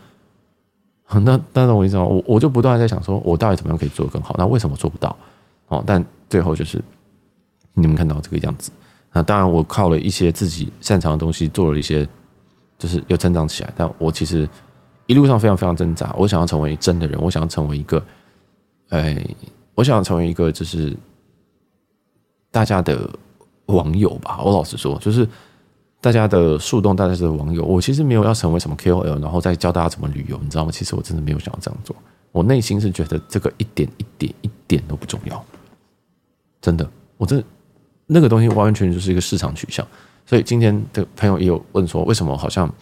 [1.23, 4.35] 那当然我意思，我我就不断在想说，我到底怎么样可以做得更好？
[4.39, 5.15] 那为什么做不到？
[5.69, 6.83] 哦，但最后就是
[7.75, 8.73] 你们看到这个样子。
[9.17, 12.07] 那当然，我靠了一些自己擅长的东西，做了一些，
[12.77, 13.73] 就是又成长起来。
[13.77, 14.49] 但我其实
[15.07, 16.13] 一路上非常非常挣扎。
[16.19, 18.05] 我想要成为真的人，我想要成为一个，
[18.89, 19.25] 哎，
[19.77, 20.97] 我想要成为一个就是
[22.51, 23.09] 大家的
[23.67, 24.41] 网友吧。
[24.43, 25.29] 我老实说，就是
[26.01, 27.65] 大家的树洞，大家的网友。
[27.65, 30.73] 我其实没有要成为什么 KOL，然后再教大家怎么旅游，你知道吗？
[30.73, 31.95] 其实我真的没有想要这样做。
[32.33, 35.45] 我内心是觉得这个一点一点一点都不重要，
[36.61, 37.45] 真的，我真的。
[38.07, 39.87] 那个东西完完全全就是一个市场取向，
[40.27, 42.73] 所以今天的朋友也有问说，为什么好像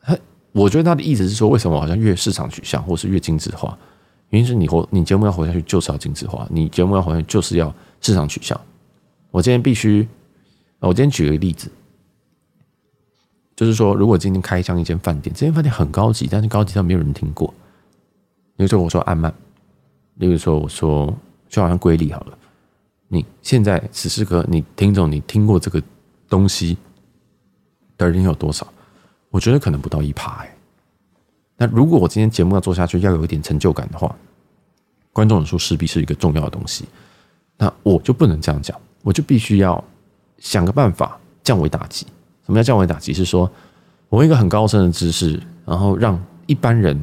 [0.00, 0.16] 他？
[0.52, 3.76] 我觉得他的意思是说，为什么好像越市场取向，或是越精致化？
[4.30, 8.58] 原因是你活，你节目要活下去，就是要精致化；你节目要活下去，就是要市场取向。
[9.30, 10.06] 我今天必须，
[10.80, 11.70] 我今天举一个例子，
[13.56, 17.52] 就是说，如果今天开箱一间饭店，这间饭店很高级，但是高级到没有人听过。
[18.56, 19.32] 比如说，我说安曼，
[20.16, 21.14] 例如说，我说
[21.48, 22.37] 就好像瑰丽好了。
[23.08, 25.82] 你现在此时刻，你听众，你听过这个
[26.28, 26.76] 东西
[27.96, 28.66] 的人有多少？
[29.30, 30.54] 我觉得可能不到一趴哎。
[31.56, 34.14] 那如果我今天节目要做下去，要有一点成就感的话，
[35.12, 36.84] 观众人数势必是一个重要的东西。
[37.56, 39.82] 那我就不能这样讲，我就必须要
[40.38, 42.06] 想个办法降维打击。
[42.46, 43.12] 什么叫降维打击？
[43.12, 43.50] 是说
[44.08, 47.02] 我用一个很高深的知识，然后让一般人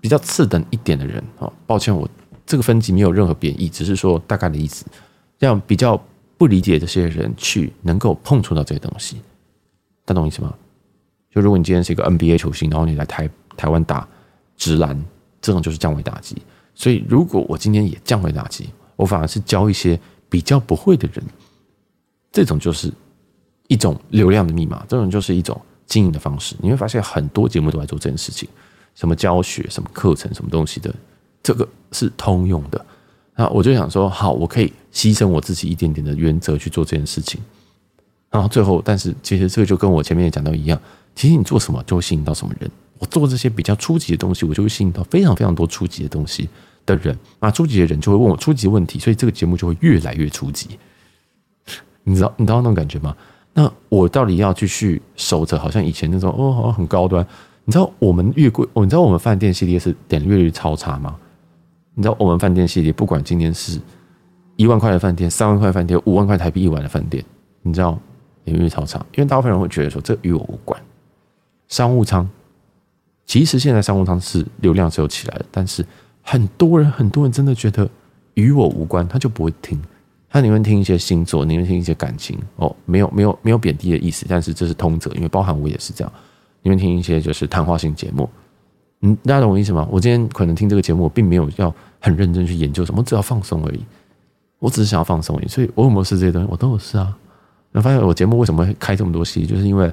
[0.00, 2.08] 比较次等一点的人啊，抱歉，我
[2.44, 4.84] 这个分级没有任何贬义，只是说大概的意思。
[5.38, 6.00] 让比较
[6.36, 9.20] 不理解这些人去能够碰触到这些东西，
[10.06, 10.54] 他懂意思吗？
[11.30, 14.06] 就如果你今天是一个 NBA 球星，然后你来台台湾打
[14.56, 14.98] 直篮，
[15.40, 16.36] 这种就是降维打击。
[16.74, 19.98] 所以如果我今天也降维打击，我反而是教一些
[20.28, 21.24] 比较不会的人，
[22.32, 22.92] 这种就是
[23.66, 26.56] 一种流量的密码，这种就是一种经营的方式。
[26.60, 28.48] 你会发现很多节目都在做这件事情，
[28.94, 30.94] 什么教学、什么课程、什么东西的，
[31.42, 32.86] 这个是通用的。
[33.38, 37.40] 那我就想说，好，我可以牺牲我自己一点点的原则去做这件事情。
[38.32, 40.76] 然后最后，但是其实这个就跟我前面也讲到一样，
[41.14, 42.68] 其实你做什么就会吸引到什么人。
[42.98, 46.48] 我做这些比较初级的东西，我就会吸引到非常非常多初级的东西
[46.84, 47.16] 的人。
[47.38, 50.70] 那初级的人就会问我初级问题，所以这个节目就会越来越初级。
[52.02, 53.14] 你知道，你知道那种感觉吗？
[53.54, 57.24] 那我到底要继续守着，好像以前那种哦，好像很高端。
[57.64, 61.14] 你知道我们越贵，你知道我们饭店系列是点阅率超差吗？
[61.98, 63.80] 你知道我们饭店系列，不管今年是
[64.54, 67.24] 一万块的饭店、三万块饭店、五万块台币一晚的饭店，
[67.60, 67.98] 你知道
[68.44, 70.80] 点阅率超差，因为大部分人会觉得说，这与我无关。
[71.66, 72.30] 商务舱
[73.26, 75.84] 其实现在商务舱是流量是有起来的，但是
[76.22, 77.90] 很多人很多人真的觉得
[78.34, 79.82] 与我无关，他就不会听。
[80.30, 86.12] 他宁愿听一些星座，宁愿听一些感情哦，没有没有没有贬低的意思，但是这是通则，因为包含我也是这样，
[86.62, 88.30] 宁愿听一些就是谈话性节目。
[89.00, 89.86] 嗯，大家懂我意思吗？
[89.90, 93.80] 我今天可能听这个节目，我并没有要很认真去研究什么，我只要放松而已。
[94.58, 96.48] 我只是想要放松而已，所以我有没有试这些东西？
[96.50, 97.16] 我都有试啊。
[97.70, 99.92] 然后发现我节目为什么会开这么多戏，就是因为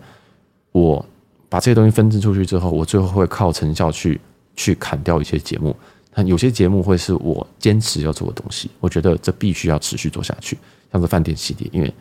[0.71, 1.05] 我
[1.49, 4.19] 把这些东西分支出去之后，我最后会靠成效去
[4.55, 5.75] 去砍掉一些节目。
[6.11, 10.57] 但有些节目会是我坚持要做的东西，我觉得这必须要持续做下去，
[10.91, 11.93] 像是饭店系列，因为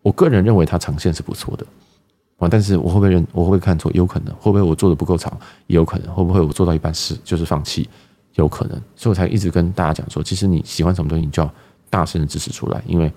[0.00, 1.64] 我个人认为它长线是不错的。
[2.50, 3.26] 但是我会不会认？
[3.32, 3.90] 我会不会看错？
[3.92, 4.34] 有可能。
[4.36, 5.32] 会不会我做的不够长？
[5.66, 6.12] 也有可能。
[6.14, 7.88] 会不会我做到一半是就是放弃？
[8.34, 8.80] 有可能。
[8.96, 11.50] 所以我才一直跟大家讲说，其实你喜欢什么东西，你就要
[11.90, 12.82] 大声的支持出来。
[12.86, 13.12] 因为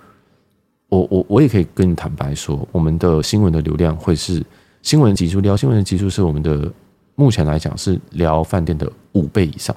[0.89, 4.43] 我我我也可以跟你坦白说，我们的新闻的流量会是
[4.81, 6.71] 新闻集数，聊新闻的集数是我们的
[7.15, 9.75] 目前来讲是聊饭店的五倍以上。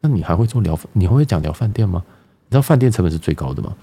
[0.00, 0.78] 那你还会做聊？
[0.92, 2.02] 你会讲聊饭店吗？
[2.48, 3.74] 你知道饭店成本是最高的吗？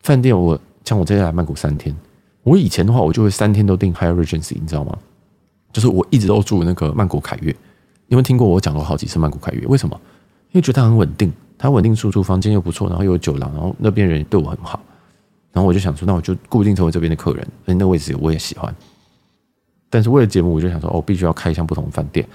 [0.00, 1.94] 饭店我像我这次来曼谷三天。
[2.42, 4.98] 我以前的话，我就会三天都订 Hyatt Regency，你知道吗？
[5.72, 7.50] 就是我一直都住那个曼谷凯悦。
[7.50, 9.66] 你有没有听过我讲过好几次曼谷凯悦？
[9.66, 9.98] 为什么？
[10.50, 14.78] 因为觉得它很稳定，它稳定输出，房间又不错，然后又有酒廊，然后那边人对我很好。
[15.52, 18.74] 然后我就想说，那我就固定成为这边的客人，所以那个位置我也喜欢。
[19.88, 22.26] 但是为了节目，我就想说，哦，必须要开箱不同的饭店，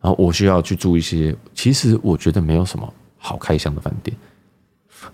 [0.00, 4.16] 然后我需要去住一些，其实我觉得没有什么好开箱的饭店。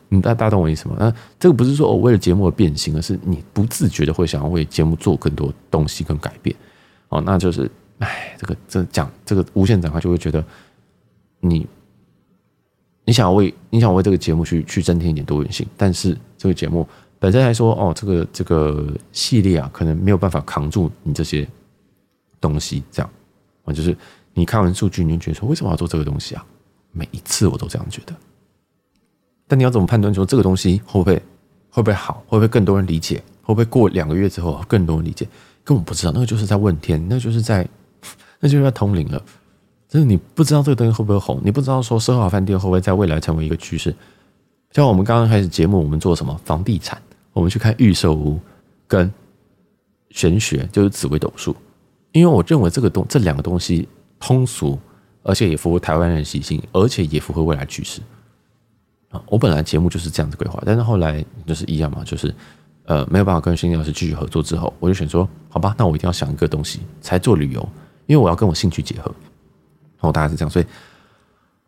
[0.08, 0.96] 你大大懂我意思吗？
[0.98, 6.54] 那这个不是说我为了节目而变形，而是你不自觉的会想要为节目做更多东西跟改变。
[7.08, 10.44] 哦，那就是，哎，这个这讲这个无限展开，就会觉得
[11.40, 11.66] 你
[13.04, 21.46] 你想要为你想为这个节目去去增添一点多元性，但是这个节目本身来说，哦，这个这个系列啊，可能没有办法扛住你这些
[22.40, 22.82] 东西。
[22.90, 23.10] 这样
[23.64, 23.96] 啊，就是
[24.34, 26.44] 你看完数据，你就觉得说，为什么要做这个东西啊？
[26.92, 28.14] 每一次我都这样觉得。
[29.48, 31.14] 但你要怎么判断说这个东西会不会
[31.70, 35.26] 会不会好，会不会更多人理解，会不会过两个月之后更多人理解？
[35.64, 37.66] 根本不知道，那个就是在问天，那就是在
[38.40, 39.22] 那就是在通灵了。
[39.88, 43.94] 就是你不知道这个东西会不会红，你不知道说奢华饭店会不会在未来成为一个趋势。
[44.70, 47.00] 像我们刚刚开始节目，我们做什么房地产，
[47.34, 48.40] 我们去看预售屋
[48.88, 49.12] 跟
[50.08, 51.54] 玄学，就是紫微斗数。
[52.12, 53.86] 因为我认为这个东这两个东西
[54.18, 54.78] 通俗，
[55.22, 58.00] 而且也符合台湾人习性，而且也符合未来趋势。
[59.26, 62.34] 我本来节目就是这样子规划，但是后来就是一样嘛，就是
[62.84, 67.60] 呃没有办法跟新老师继续合作之后，我就选说好吧，那我一定要想一个东西才做旅游，
[68.06, 69.14] 因为我要跟我兴趣结合。
[69.98, 70.66] 然后大概是这样，所以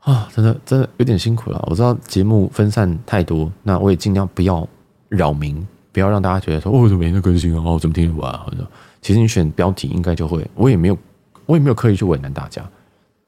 [0.01, 1.65] 啊，真的真的有点辛苦了。
[1.69, 4.69] 我知道节目分散太多，那我也尽量不要
[5.09, 7.63] 扰民，不要让大家觉得说哦，怎么没在更新啊？
[7.65, 8.33] 哦，怎么听得完？
[8.41, 8.67] 或者
[9.01, 10.99] 其实你选标题应该就会，我也没有
[11.47, 12.69] 我也没有刻意去为难大家，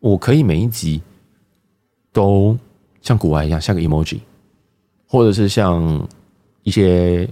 [0.01, 1.01] 我可以每一集
[2.13, 2.57] 都。
[3.07, 4.19] 像古玩一样，像个 emoji，
[5.07, 6.05] 或者是像
[6.65, 7.29] 一些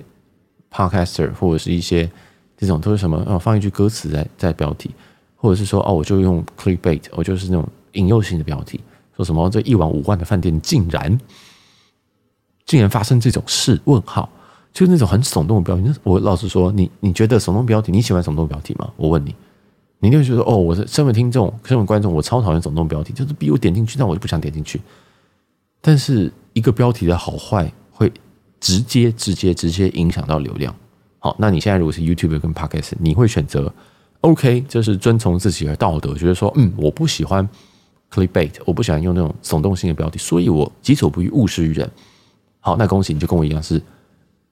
[0.71, 2.09] podcaster，或者是一些
[2.57, 3.21] 这种都是什么？
[3.27, 4.95] 哦，放一句歌词在在标题，
[5.35, 8.79] 或者是说哦，我就用 clickbait，我就是那种引诱性的标题，
[9.17, 11.21] 说什么这一晚五万的饭店竟然
[12.67, 13.81] 竟然发生这种事？
[13.87, 14.31] 问号，
[14.73, 15.93] 就是那种很耸动的标题。
[16.05, 17.91] 我老实说，你你觉得耸动标题？
[17.91, 18.89] 你喜欢耸动标题吗？
[18.97, 19.35] 我问你，
[19.99, 24.81] 你就会觉得哦，我是身为听众、身为观众，我超讨厌耸动标题，就是逼我点进去，但我就不想点进去。
[25.87, 28.11] 但是一个标题的好坏，会
[28.59, 30.75] 直接、直接、直接影响到流量。
[31.19, 33.71] 好，那你现在如果是 YouTube 跟 Podcast，你会选择
[34.23, 37.47] OK，就是遵从自己的道德，觉得说，嗯，我不喜欢
[38.11, 41.91] Clickbait，我不喜欢用那种耸动性的标题，所以我己所不欲，勿施于人。
[42.61, 43.79] 好，那恭喜你就跟我一样是，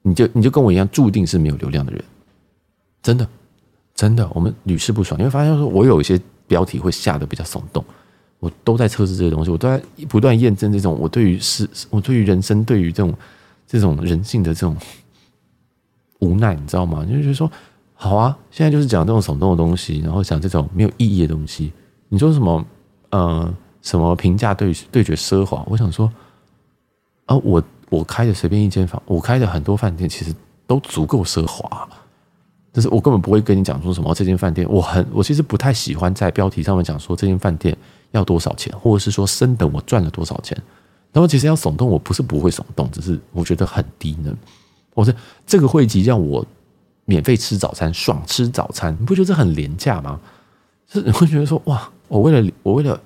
[0.03, 2.03] 你就你就跟我一样，注定是没有流量的人。
[3.01, 3.27] 真的，
[3.95, 7.83] 真的，我们屡试不爽，你会发现说，我有一些标题会下得比较耸动，
[8.43, 13.13] 我都在测试这些东西，我都在不断验证这种我对于是，我对于人生，对于这种
[13.65, 14.75] 这种人性的这种
[16.19, 17.05] 无奈，你知道吗？
[17.05, 17.49] 就觉得说，
[17.93, 21.71] 好啊，现在就是讲这种耸动的东西，然后讲这种没有意义的东西。
[22.09, 22.65] 你说什么？
[23.11, 25.63] 呃，什么评价对对决奢华？
[25.67, 26.11] 我想说，
[27.25, 27.63] 啊，我。
[27.89, 30.33] 我开的随便一间房，我开的很多饭店其实
[30.65, 31.87] 都足够奢华，
[32.73, 37.77] 就是我根本不会跟你讲说什么这间饭店，我很我其实不太喜欢在标题上面讲说这间饭店
[38.13, 40.57] 要多少钱，或者是说升等我赚了多少钱。
[41.11, 44.35] 然后其实要耸动，我不是不会耸动，只是我觉得很低能。
[44.95, 45.13] 我说
[45.45, 46.43] 这个会籍让我
[47.05, 50.19] 免费吃早餐，爽吃早餐，你不觉得这很廉价吗？
[50.87, 52.99] 是你会觉得说哇，我为了我为了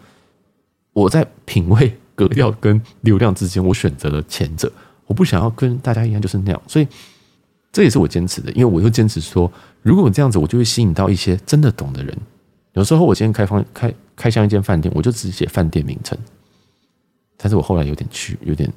[0.94, 1.98] 我在品味。
[2.18, 4.72] 格调跟流量之间，我选择了前者。
[5.06, 6.88] 我不想要跟大家一样，就是那样，所以
[7.72, 8.52] 这也是我坚持的。
[8.54, 9.52] 因为我又坚持说，
[9.84, 12.18] 如果我这样子，我就会吸引到一些真的懂的人。
[12.74, 16.18] 有时候我今天开放开开箱一间饭店，我就只写饭店名称。
[17.38, 18.70] 但是我后来有点屈，有点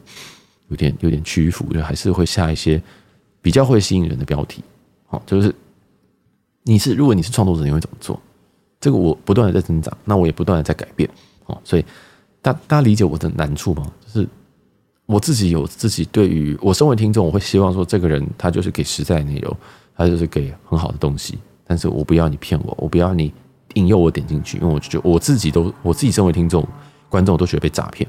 [0.68, 2.80] 有点有点屈服，就还是会下一些
[3.42, 4.62] 比较会吸引人的标题。
[5.08, 5.52] 好，就是
[6.62, 8.20] 你是如果你是创作者，你会怎么做？
[8.80, 11.10] 这个我不断的在增长，那我也不断的在改变。
[11.46, 11.84] 哦，所以。
[12.42, 13.92] 大大家理解我的难处吗？
[14.00, 14.26] 就是
[15.04, 19.54] 我自己有自己对于我身为听众，我会希望说，这个人他就是给实在内容，
[19.94, 21.38] 他就是给很好的东西。
[21.66, 23.30] 但是我不要你骗我，我不要你
[23.74, 26.66] 引诱我点进去，因为我就觉得我自己都我自己身为听众
[27.08, 28.08] 观众都觉得被诈骗。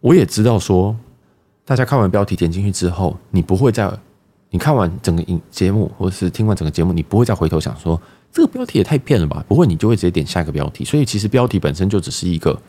[0.00, 0.96] 我也知道说，
[1.64, 3.90] 大家看完标题点进去之后，你不会再
[4.50, 8.00] 你看完整个影节目，或者是听完整个节目，你不会再回头想说
[8.32, 9.44] 这个标题也太骗了吧？
[9.48, 10.84] 不会，你就会直接点下一个标题。
[10.84, 12.60] 所以其实标题本身就只是一个。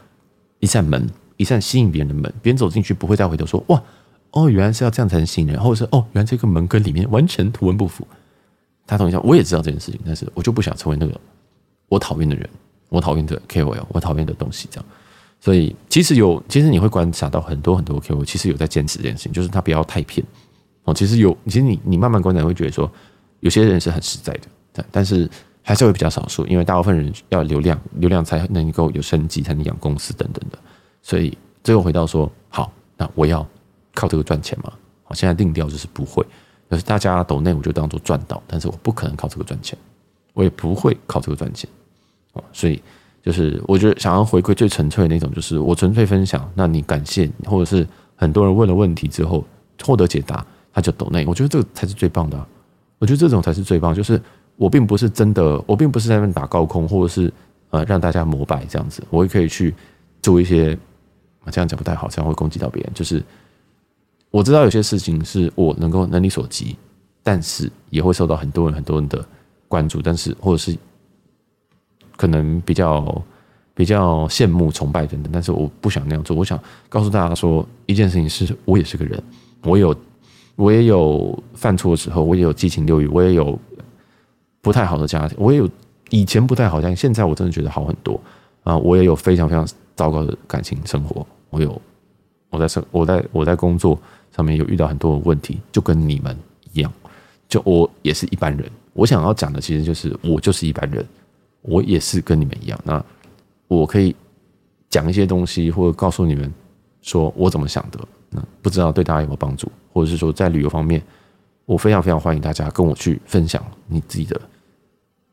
[0.59, 3.79] 一扇门，一扇吸引别人的门，别人走进去不会再回头说哇
[4.31, 8.07] 哦，原来是要这样才能吸引人，或者是哦，原来这个门跟里面完全图文不符。
[8.87, 11.13] 他同一下，我也知道这件事情，但是我就不想成为那个
[11.89, 12.49] 我讨厌的人，
[12.89, 14.85] 我讨厌的 KOL，我讨厌的东西这样。
[15.39, 20.25] 所以其实有，其实你会观察到很多很多 KOL，其实有在坚持这件事情，就是他不要太骗
[20.83, 20.93] 哦。
[20.93, 22.91] 其实有，其实你你慢慢观察会觉得说，
[23.39, 25.29] 有些人是很实在的，但但是。
[25.67, 30.57] 还是会比较少数，因为大部分人要流量，流量才能够有生计，才能养公司等等的。
[31.01, 33.45] 所以最后回到说，好，那我要
[33.93, 34.71] 靠这个赚钱吗？
[35.03, 36.25] 好，现在定调就是不会，
[36.71, 39.77] 就是大家抖内我就当做赚到，但是我不可能靠这个赚钱，
[40.37, 41.67] 我也不会靠这个赚钱。
[42.33, 42.81] 哦，所以
[43.23, 49.43] 就是我觉得想要回馈最纯粹的那种，就是我纯粹分享，那你感谢，或者是很多人问了问题之后
[49.83, 52.47] 获得解答，他就懂那，我觉得这个才是最棒的。
[52.99, 54.21] 我觉得这种才是最棒，就是。
[54.59, 57.31] 我并不是真的，我并不是在那边打高空，或者是
[57.69, 59.03] 呃让大家膜拜这样子。
[59.11, 59.71] 我也可以去
[60.19, 60.75] 做一些，
[61.51, 62.91] 这样讲不太好，这样会攻击到别人。
[62.95, 63.23] 就是
[64.31, 66.75] 我知道有些事情是我能够能力所及，
[67.21, 69.23] 但是也会受到很多人很多人的
[69.67, 70.77] 关注，但是或者是
[72.15, 73.23] 可能比较
[73.73, 75.31] 比较羡慕、崇拜等等。
[75.31, 79.21] 但是我不想那样做，我想告诉大家说一件事情是：我也是个人，
[79.63, 79.95] 我有
[80.55, 83.57] 我也有犯错的时候，我也有七情六欲，我也有。
[84.59, 85.69] 不太好的家庭，我也有
[86.09, 88.19] 以前不太好家庭，现在我真的觉得好很多
[88.63, 88.77] 啊！
[88.77, 91.81] 我也有非常非常糟糕的感情生活，我有
[92.49, 93.97] 我在生我在我在工作
[94.35, 96.37] 上面有遇到很多的问题，就跟你们
[96.73, 96.91] 一样，
[97.47, 98.69] 就我也是一般人。
[98.97, 101.05] 我想要讲的其实就是我就是一般人，
[101.61, 102.79] 我也是跟你们一样。
[102.83, 103.03] 那
[103.67, 104.15] 我可以
[104.89, 106.51] 讲一些东西，或者告诉你们
[107.03, 107.99] 说我怎么想的，
[108.31, 110.99] 那不知道对大家有没有帮助，或者是说在旅游方面，
[111.65, 114.41] 我非常非常欢迎大家跟我去分享你自己的。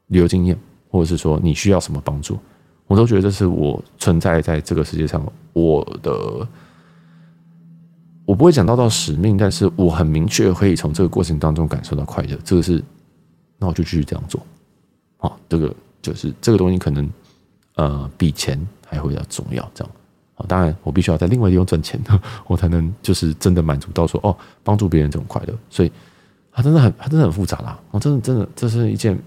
[0.09, 0.59] 旅游经验，
[0.91, 2.39] 或者是说你需要什么帮助，
[2.87, 6.47] 我都觉得这是我存在在这个世界上我的，
[8.27, 12.37] 我不会讲到到使命，但是我很明确可以从这个过程当中感受到快乐。
[12.45, 12.85] 这个是，
[13.59, 14.41] 那我就继续这样做。
[15.17, 17.11] 好，这个就是这个东西可能
[17.77, 19.69] 呃比钱还会要重要。
[19.75, 19.93] 这样，
[20.35, 22.01] 好，当然我必须要在另外地方赚钱，
[22.47, 25.55] 我才能就是真的满足到说哦，帮助别人这种快乐。
[25.71, 25.91] 所以，
[26.53, 27.81] 它真的很，它真的很复杂啦。
[27.91, 29.19] 我真的真的这是一件。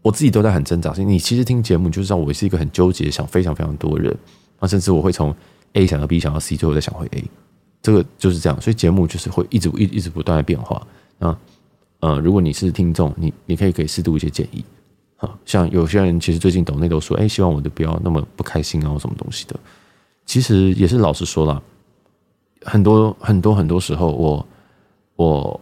[0.00, 4.16] 我自己都在很挣扎，所以你其实听节目，就知道我是一个很纠结，想非常非常多人
[4.58, 5.34] 啊，甚至我会从
[5.72, 7.24] A 想到 B，想到 C，最后再想回 A。
[7.82, 10.86] 这个就是这样，所以节目就是会一直一一直不断的变化
[11.18, 11.36] 啊。
[12.00, 14.64] 呃，如果你是听众，你你可以给适度一些建议。
[15.16, 19.56] 好像有些人其实最近抖内都说，哎，希望我的不要那么不开心啊，或什么东西的。
[20.26, 21.60] 其实也是老实说了，
[22.62, 24.46] 很多很多很多时候我，
[25.16, 25.60] 我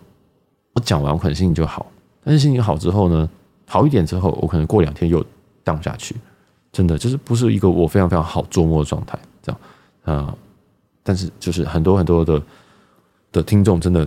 [0.74, 1.86] 我讲完，我可能心情就好。
[2.22, 3.28] 但是心情好之后呢，
[3.66, 5.24] 好一点之后，我可能过两天又
[5.64, 6.14] 降下去。
[6.72, 9.60] 真的就是不是一个我非常非常好捉摸的状态，这样
[10.04, 10.36] 啊、
[11.02, 12.42] 但是就是很多很多的
[13.32, 14.06] 的听众，真的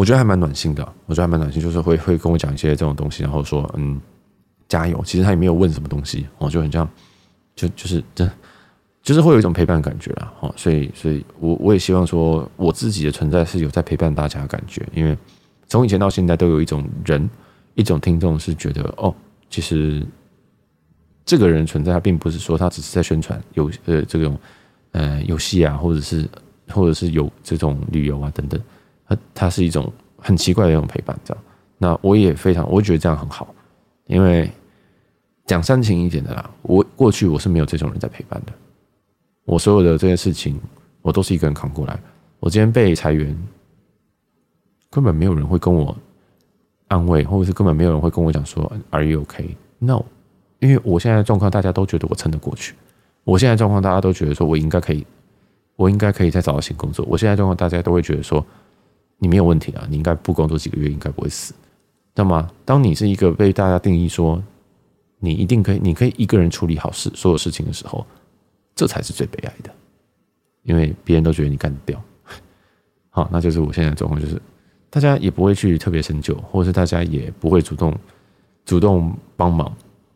[0.00, 0.82] 我觉得还蛮暖心的。
[1.04, 4.00] 我觉得还蛮暖心，就是会会跟我讲一些这种东西，然后说嗯。
[4.70, 5.02] 加油！
[5.04, 6.88] 其实他也没有问什么东西，哦，就很像，
[7.56, 8.30] 就就是真，
[9.02, 15.18] 就是会有一种陪伴感觉啦，哦，所以，所以我我也希望说，我自己的存在是有在陪伴大家的感觉，因为
[15.66, 17.28] 从以前到现在，都有一种人，
[17.74, 19.12] 一种听众是觉得，哦，
[19.50, 20.06] 其实
[21.24, 24.38] 这个人存在，他并不是说他只是在宣传游呃这种
[24.92, 26.28] 呃游戏啊，或者是
[26.68, 28.60] 或者是有这种旅游啊等等，
[29.10, 31.42] 他他是一种很奇怪的一种陪伴，这样，
[31.76, 33.54] 那我也非常，我觉得这样很好，
[34.06, 34.50] 因为。
[35.46, 38.52] 讲煽情一点的啦，我过去我是没有这种人在陪伴的，
[39.44, 40.56] 我所有的这些事情，
[41.02, 41.98] 我都是一个人扛过来。
[42.38, 43.36] 我今天被裁员，
[44.90, 45.96] 根本没有人会跟我
[46.86, 49.56] 安慰，或者是根本没有人会跟我讲说 “Are you okay?
[49.80, 50.04] No”，
[50.60, 52.76] 因为我现在的状况，大家都觉得我撑得过去。
[53.24, 55.04] 我现在状况，大家都觉得说我应该可以，
[55.74, 57.04] 我应该可以再找到新工作。
[57.08, 58.46] 我现在状况，大家都会觉得说
[59.20, 61.54] 你没有问题啊，你应该不工作几个月，应该不会死。
[62.16, 64.42] 那么，当你是一个被大家定义说，
[65.18, 68.04] 你一定可以，你可以一个人处理好事，所有事情的时候，
[68.74, 69.70] 这才是最悲哀的，
[70.64, 72.02] 因为别人都觉得你干得掉。
[73.10, 74.40] 好，那就是我现在的状况，就是
[74.88, 77.94] 大家也不会去特别深究，或者是大家也不会主动
[78.64, 79.72] 主动帮忙，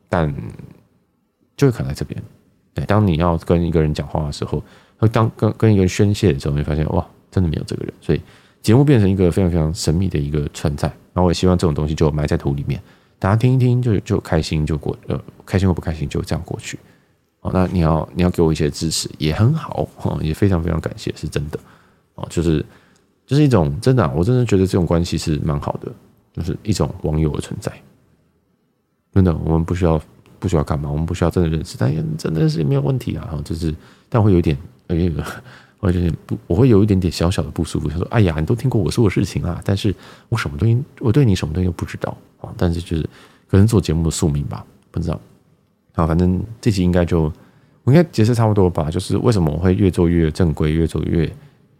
[0.08, 0.34] 但
[1.56, 2.20] 就会可能在这边。
[2.72, 4.62] 对，当你要跟一个人讲话的时候，
[5.12, 8.20] 当跟跟一个人宣泄的时候，你会发现哇，真的没有这个人，所以
[8.64, 10.88] 节目变成一个非常非常神秘的一个存在。
[11.12, 12.82] 然后我也希望这种东西就埋在土里面。
[13.18, 16.78] 大家听一听就就开心就过，呃，开心或不开心就这样过去。
[17.40, 21.60] 哦，那你要你要给我一些支持也很好，哦，也非常非常感谢，是真的。
[22.14, 22.64] 哦，就是
[23.26, 25.92] 就是一种真的，我真的觉得这种关系是蛮好的，
[26.32, 27.70] 就是一种网友的存在。
[29.12, 30.00] 真的，我们不需要
[30.38, 33.38] 不需要干嘛，我们不需要真的认识，但也真的是没有问题啊。
[33.44, 33.74] 就是
[34.08, 34.56] 但会有点
[34.86, 34.96] 呃，
[35.84, 37.90] 我有点不，我会有一点点小小的不舒服。
[37.90, 39.94] 他说：“哎呀，你都听过我说的事情啊，但是
[40.30, 43.02] 我什么东西，我对你什么东西都不知道啊。”但是就是
[43.46, 45.20] 可能做节目的宿命吧，不知道。
[45.92, 47.30] 好，反正这集应该就
[47.82, 48.90] 我应该解释差不多吧。
[48.90, 51.30] 就是为什么我会越做越正规，越做越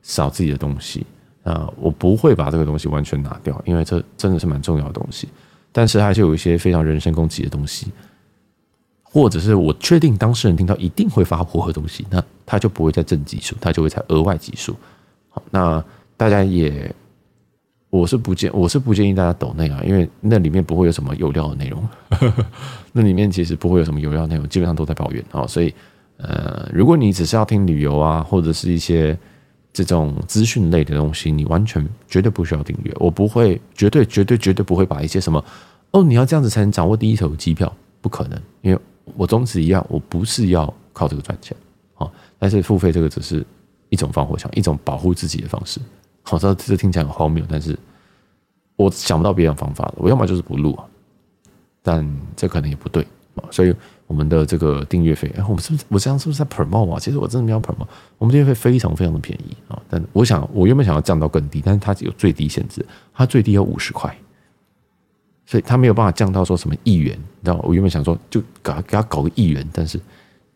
[0.02, 1.07] 少自己的东西
[1.42, 1.72] 啊？
[1.80, 5.26] 我不会把这个东西完全拿掉，因为这真的是蛮重要的东西。
[5.72, 7.90] 但是还是有一些非常人身攻击的东西，
[9.15, 14.75] 或者是我确定当事人听到一定会发火的东西，那他就不会再正集数，他就会再额外集数。
[15.29, 15.85] 好，那
[16.17, 16.93] 大家也。
[17.91, 21.89] 我是不建，我是不建议大家抖那啊，因为那里面不会有什么有料的内容，
[22.91, 25.47] 那里面其实不会有什么有料内容，基本上都在抱怨啊。
[25.47, 25.73] 所以，
[26.17, 29.17] 呃，如果你只是要听旅游啊，或者是一些
[29.73, 32.93] 这种资讯类的东西，你完全绝对不需要订阅。
[32.99, 35.45] 我不会，绝对绝对绝对不会把一些什么
[35.93, 38.81] 哦，你要这样子才能掌握第一手机票，不可能，因为
[39.16, 41.57] 我宗旨一样，我不是要靠这个赚钱
[41.94, 42.11] 啊。
[42.38, 43.44] 但是付费这个只是
[43.88, 45.80] 一种防火墙，一种保护自己的方式。
[46.22, 47.78] 好，这这听起来很荒谬，但是
[48.76, 49.94] 我想不到别的方法了。
[49.98, 50.84] 我要么就是不录啊，
[51.82, 53.44] 但这可能也不对啊。
[53.50, 53.74] 所以
[54.07, 56.98] 我们的这个订阅费，哎，我们是不是我这样是不是在 promote 啊？
[56.98, 57.86] 其实我真的没有 promote。
[58.18, 64.16] 我们订阅费非常非常的便宜啊，但我想我原本想要降到更低，但是它有最低限制，它最低要五十块，
[65.47, 67.16] 所以它没有办法降到说什么一元。
[67.16, 70.01] 你知道吗，我原本想说就给他给他搞个一元，但是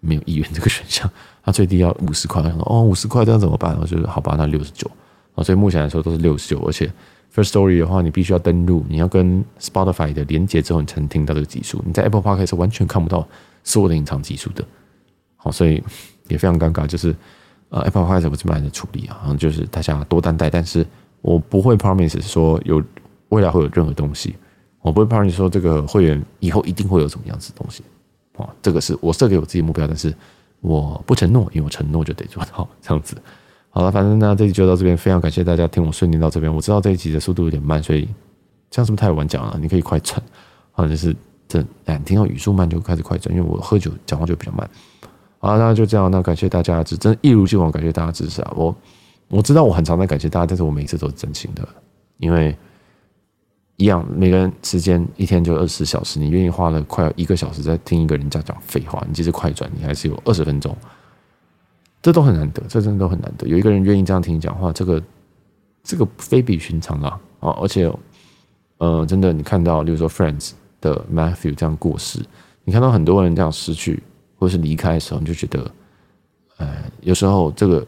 [0.00, 1.10] 没有一元这个选项，
[1.42, 2.40] 他最低要五十块。
[2.42, 3.76] 我想说哦，五十块这样怎么办？
[3.80, 4.90] 我就好吧，那六十九
[5.34, 5.42] 啊。
[5.42, 6.90] 所以目前来说都是六十九，而且
[7.34, 11.82] ，First Story 的话，你必须要登录，你要跟 Spotify 的连接之后，你才能听到这个集数。
[11.84, 13.26] 你在 Apple Podcast 是完全看不到
[13.64, 14.64] 所有的隐藏集数的。
[15.36, 15.82] 好，所以
[16.28, 17.14] 也非常尴尬，就是
[17.68, 20.48] 呃 Apple Podcast 我这边来处理啊，好像就是大家多担待。
[20.48, 20.86] 但是
[21.20, 22.82] 我不会 promise 说有
[23.28, 24.34] 未来会有任何东西，
[24.88, 27.82] 我不会怕你说这个会员以后一定会有什么样子的东西。
[28.38, 30.14] 啊，这个是我设给我自己目标，但是
[30.60, 33.16] 我不承诺，因为我承诺就得做到这样子。
[33.68, 34.96] 好了，反正呢，这集就到这边。
[34.96, 36.52] 非常感谢大家听我顺利到这边。
[36.52, 38.08] 我知道这一集的速度有点慢，所以
[38.70, 39.58] 这样是不是太晚讲了？
[39.60, 40.22] 你可以快转，
[40.72, 41.14] 或者是
[41.46, 44.68] 这哎，听到语速慢就开始快转，因为我喝酒讲话就比较慢。
[45.38, 46.10] 好了，那就这样。
[46.10, 48.52] 那感谢大家，真一如既往感谢大家支持啊！
[48.56, 48.74] 我
[49.28, 51.68] 我知道我很常在感谢大家，但是我每一次都是真心的，
[52.18, 52.56] 因为
[53.78, 60.76] 一样，每个人时间一天就二十四小时，你愿意花了快要一个小时在听一个人家讲废话，你即使快转，你还是有二十分钟。
[62.02, 63.46] 这都很难得，这真的都很难得。
[63.46, 65.02] 有一个人愿意这样听你讲话，这个
[65.84, 67.20] 这个非比寻常啊！
[67.38, 67.88] 啊，而且，
[68.78, 70.50] 呃，真的，你看到，比如说《Friends》
[70.80, 72.20] 的 Matthew 这样过世，
[72.64, 74.02] 你看到很多人这样失去
[74.38, 75.70] 或是离开的时候，你就觉得，
[76.56, 77.86] 呃，有时候这个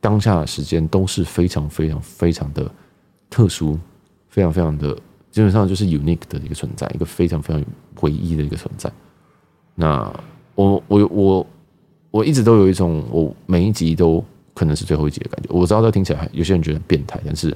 [0.00, 2.70] 当下的时间都是非常非常非常的
[3.28, 3.78] 特殊，
[4.28, 4.96] 非常非常的，
[5.36, 7.62] 基本上就是 unique 的一个存在，一个非常非常
[8.00, 8.90] 唯一的一个存在。
[9.74, 10.10] 那
[10.54, 11.46] 我我我。
[12.12, 14.24] 我一直都有一种，我每一集都
[14.54, 15.50] 可能是最后一集的感觉。
[15.52, 17.54] 我知道这听起来有些人觉得变态，但是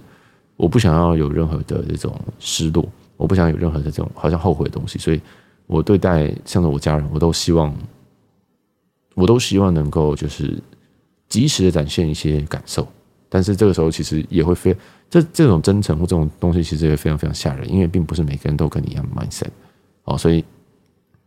[0.56, 4.98] 我不想要有任何的这种失落，我不想有任何的这种好像后悔的东西。
[4.98, 5.20] 所以，
[5.66, 7.74] 我对待像我家人，我都希望，
[9.14, 10.62] 我都希望能够就是
[11.26, 12.86] 及时的展现一些感受。
[13.30, 14.76] 但是这个时候其实也会非
[15.10, 19.48] 这这种真诚或这种东西，其实也非常非常吓人，因为并不是每个人都跟你一样 mindset
[20.04, 20.16] 哦。
[20.16, 20.42] 所以，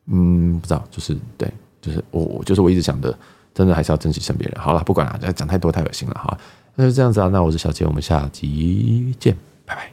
[0.07, 1.47] 嗯，不知道，就是对。
[1.81, 3.13] 就是我，就是我一直想的，
[3.53, 4.61] 真的还是要珍惜身边人。
[4.61, 6.37] 好了，不管了，讲太多太恶心了哈。
[6.75, 9.92] 那就这样子啊，那我是小杰，我们下集见，拜拜。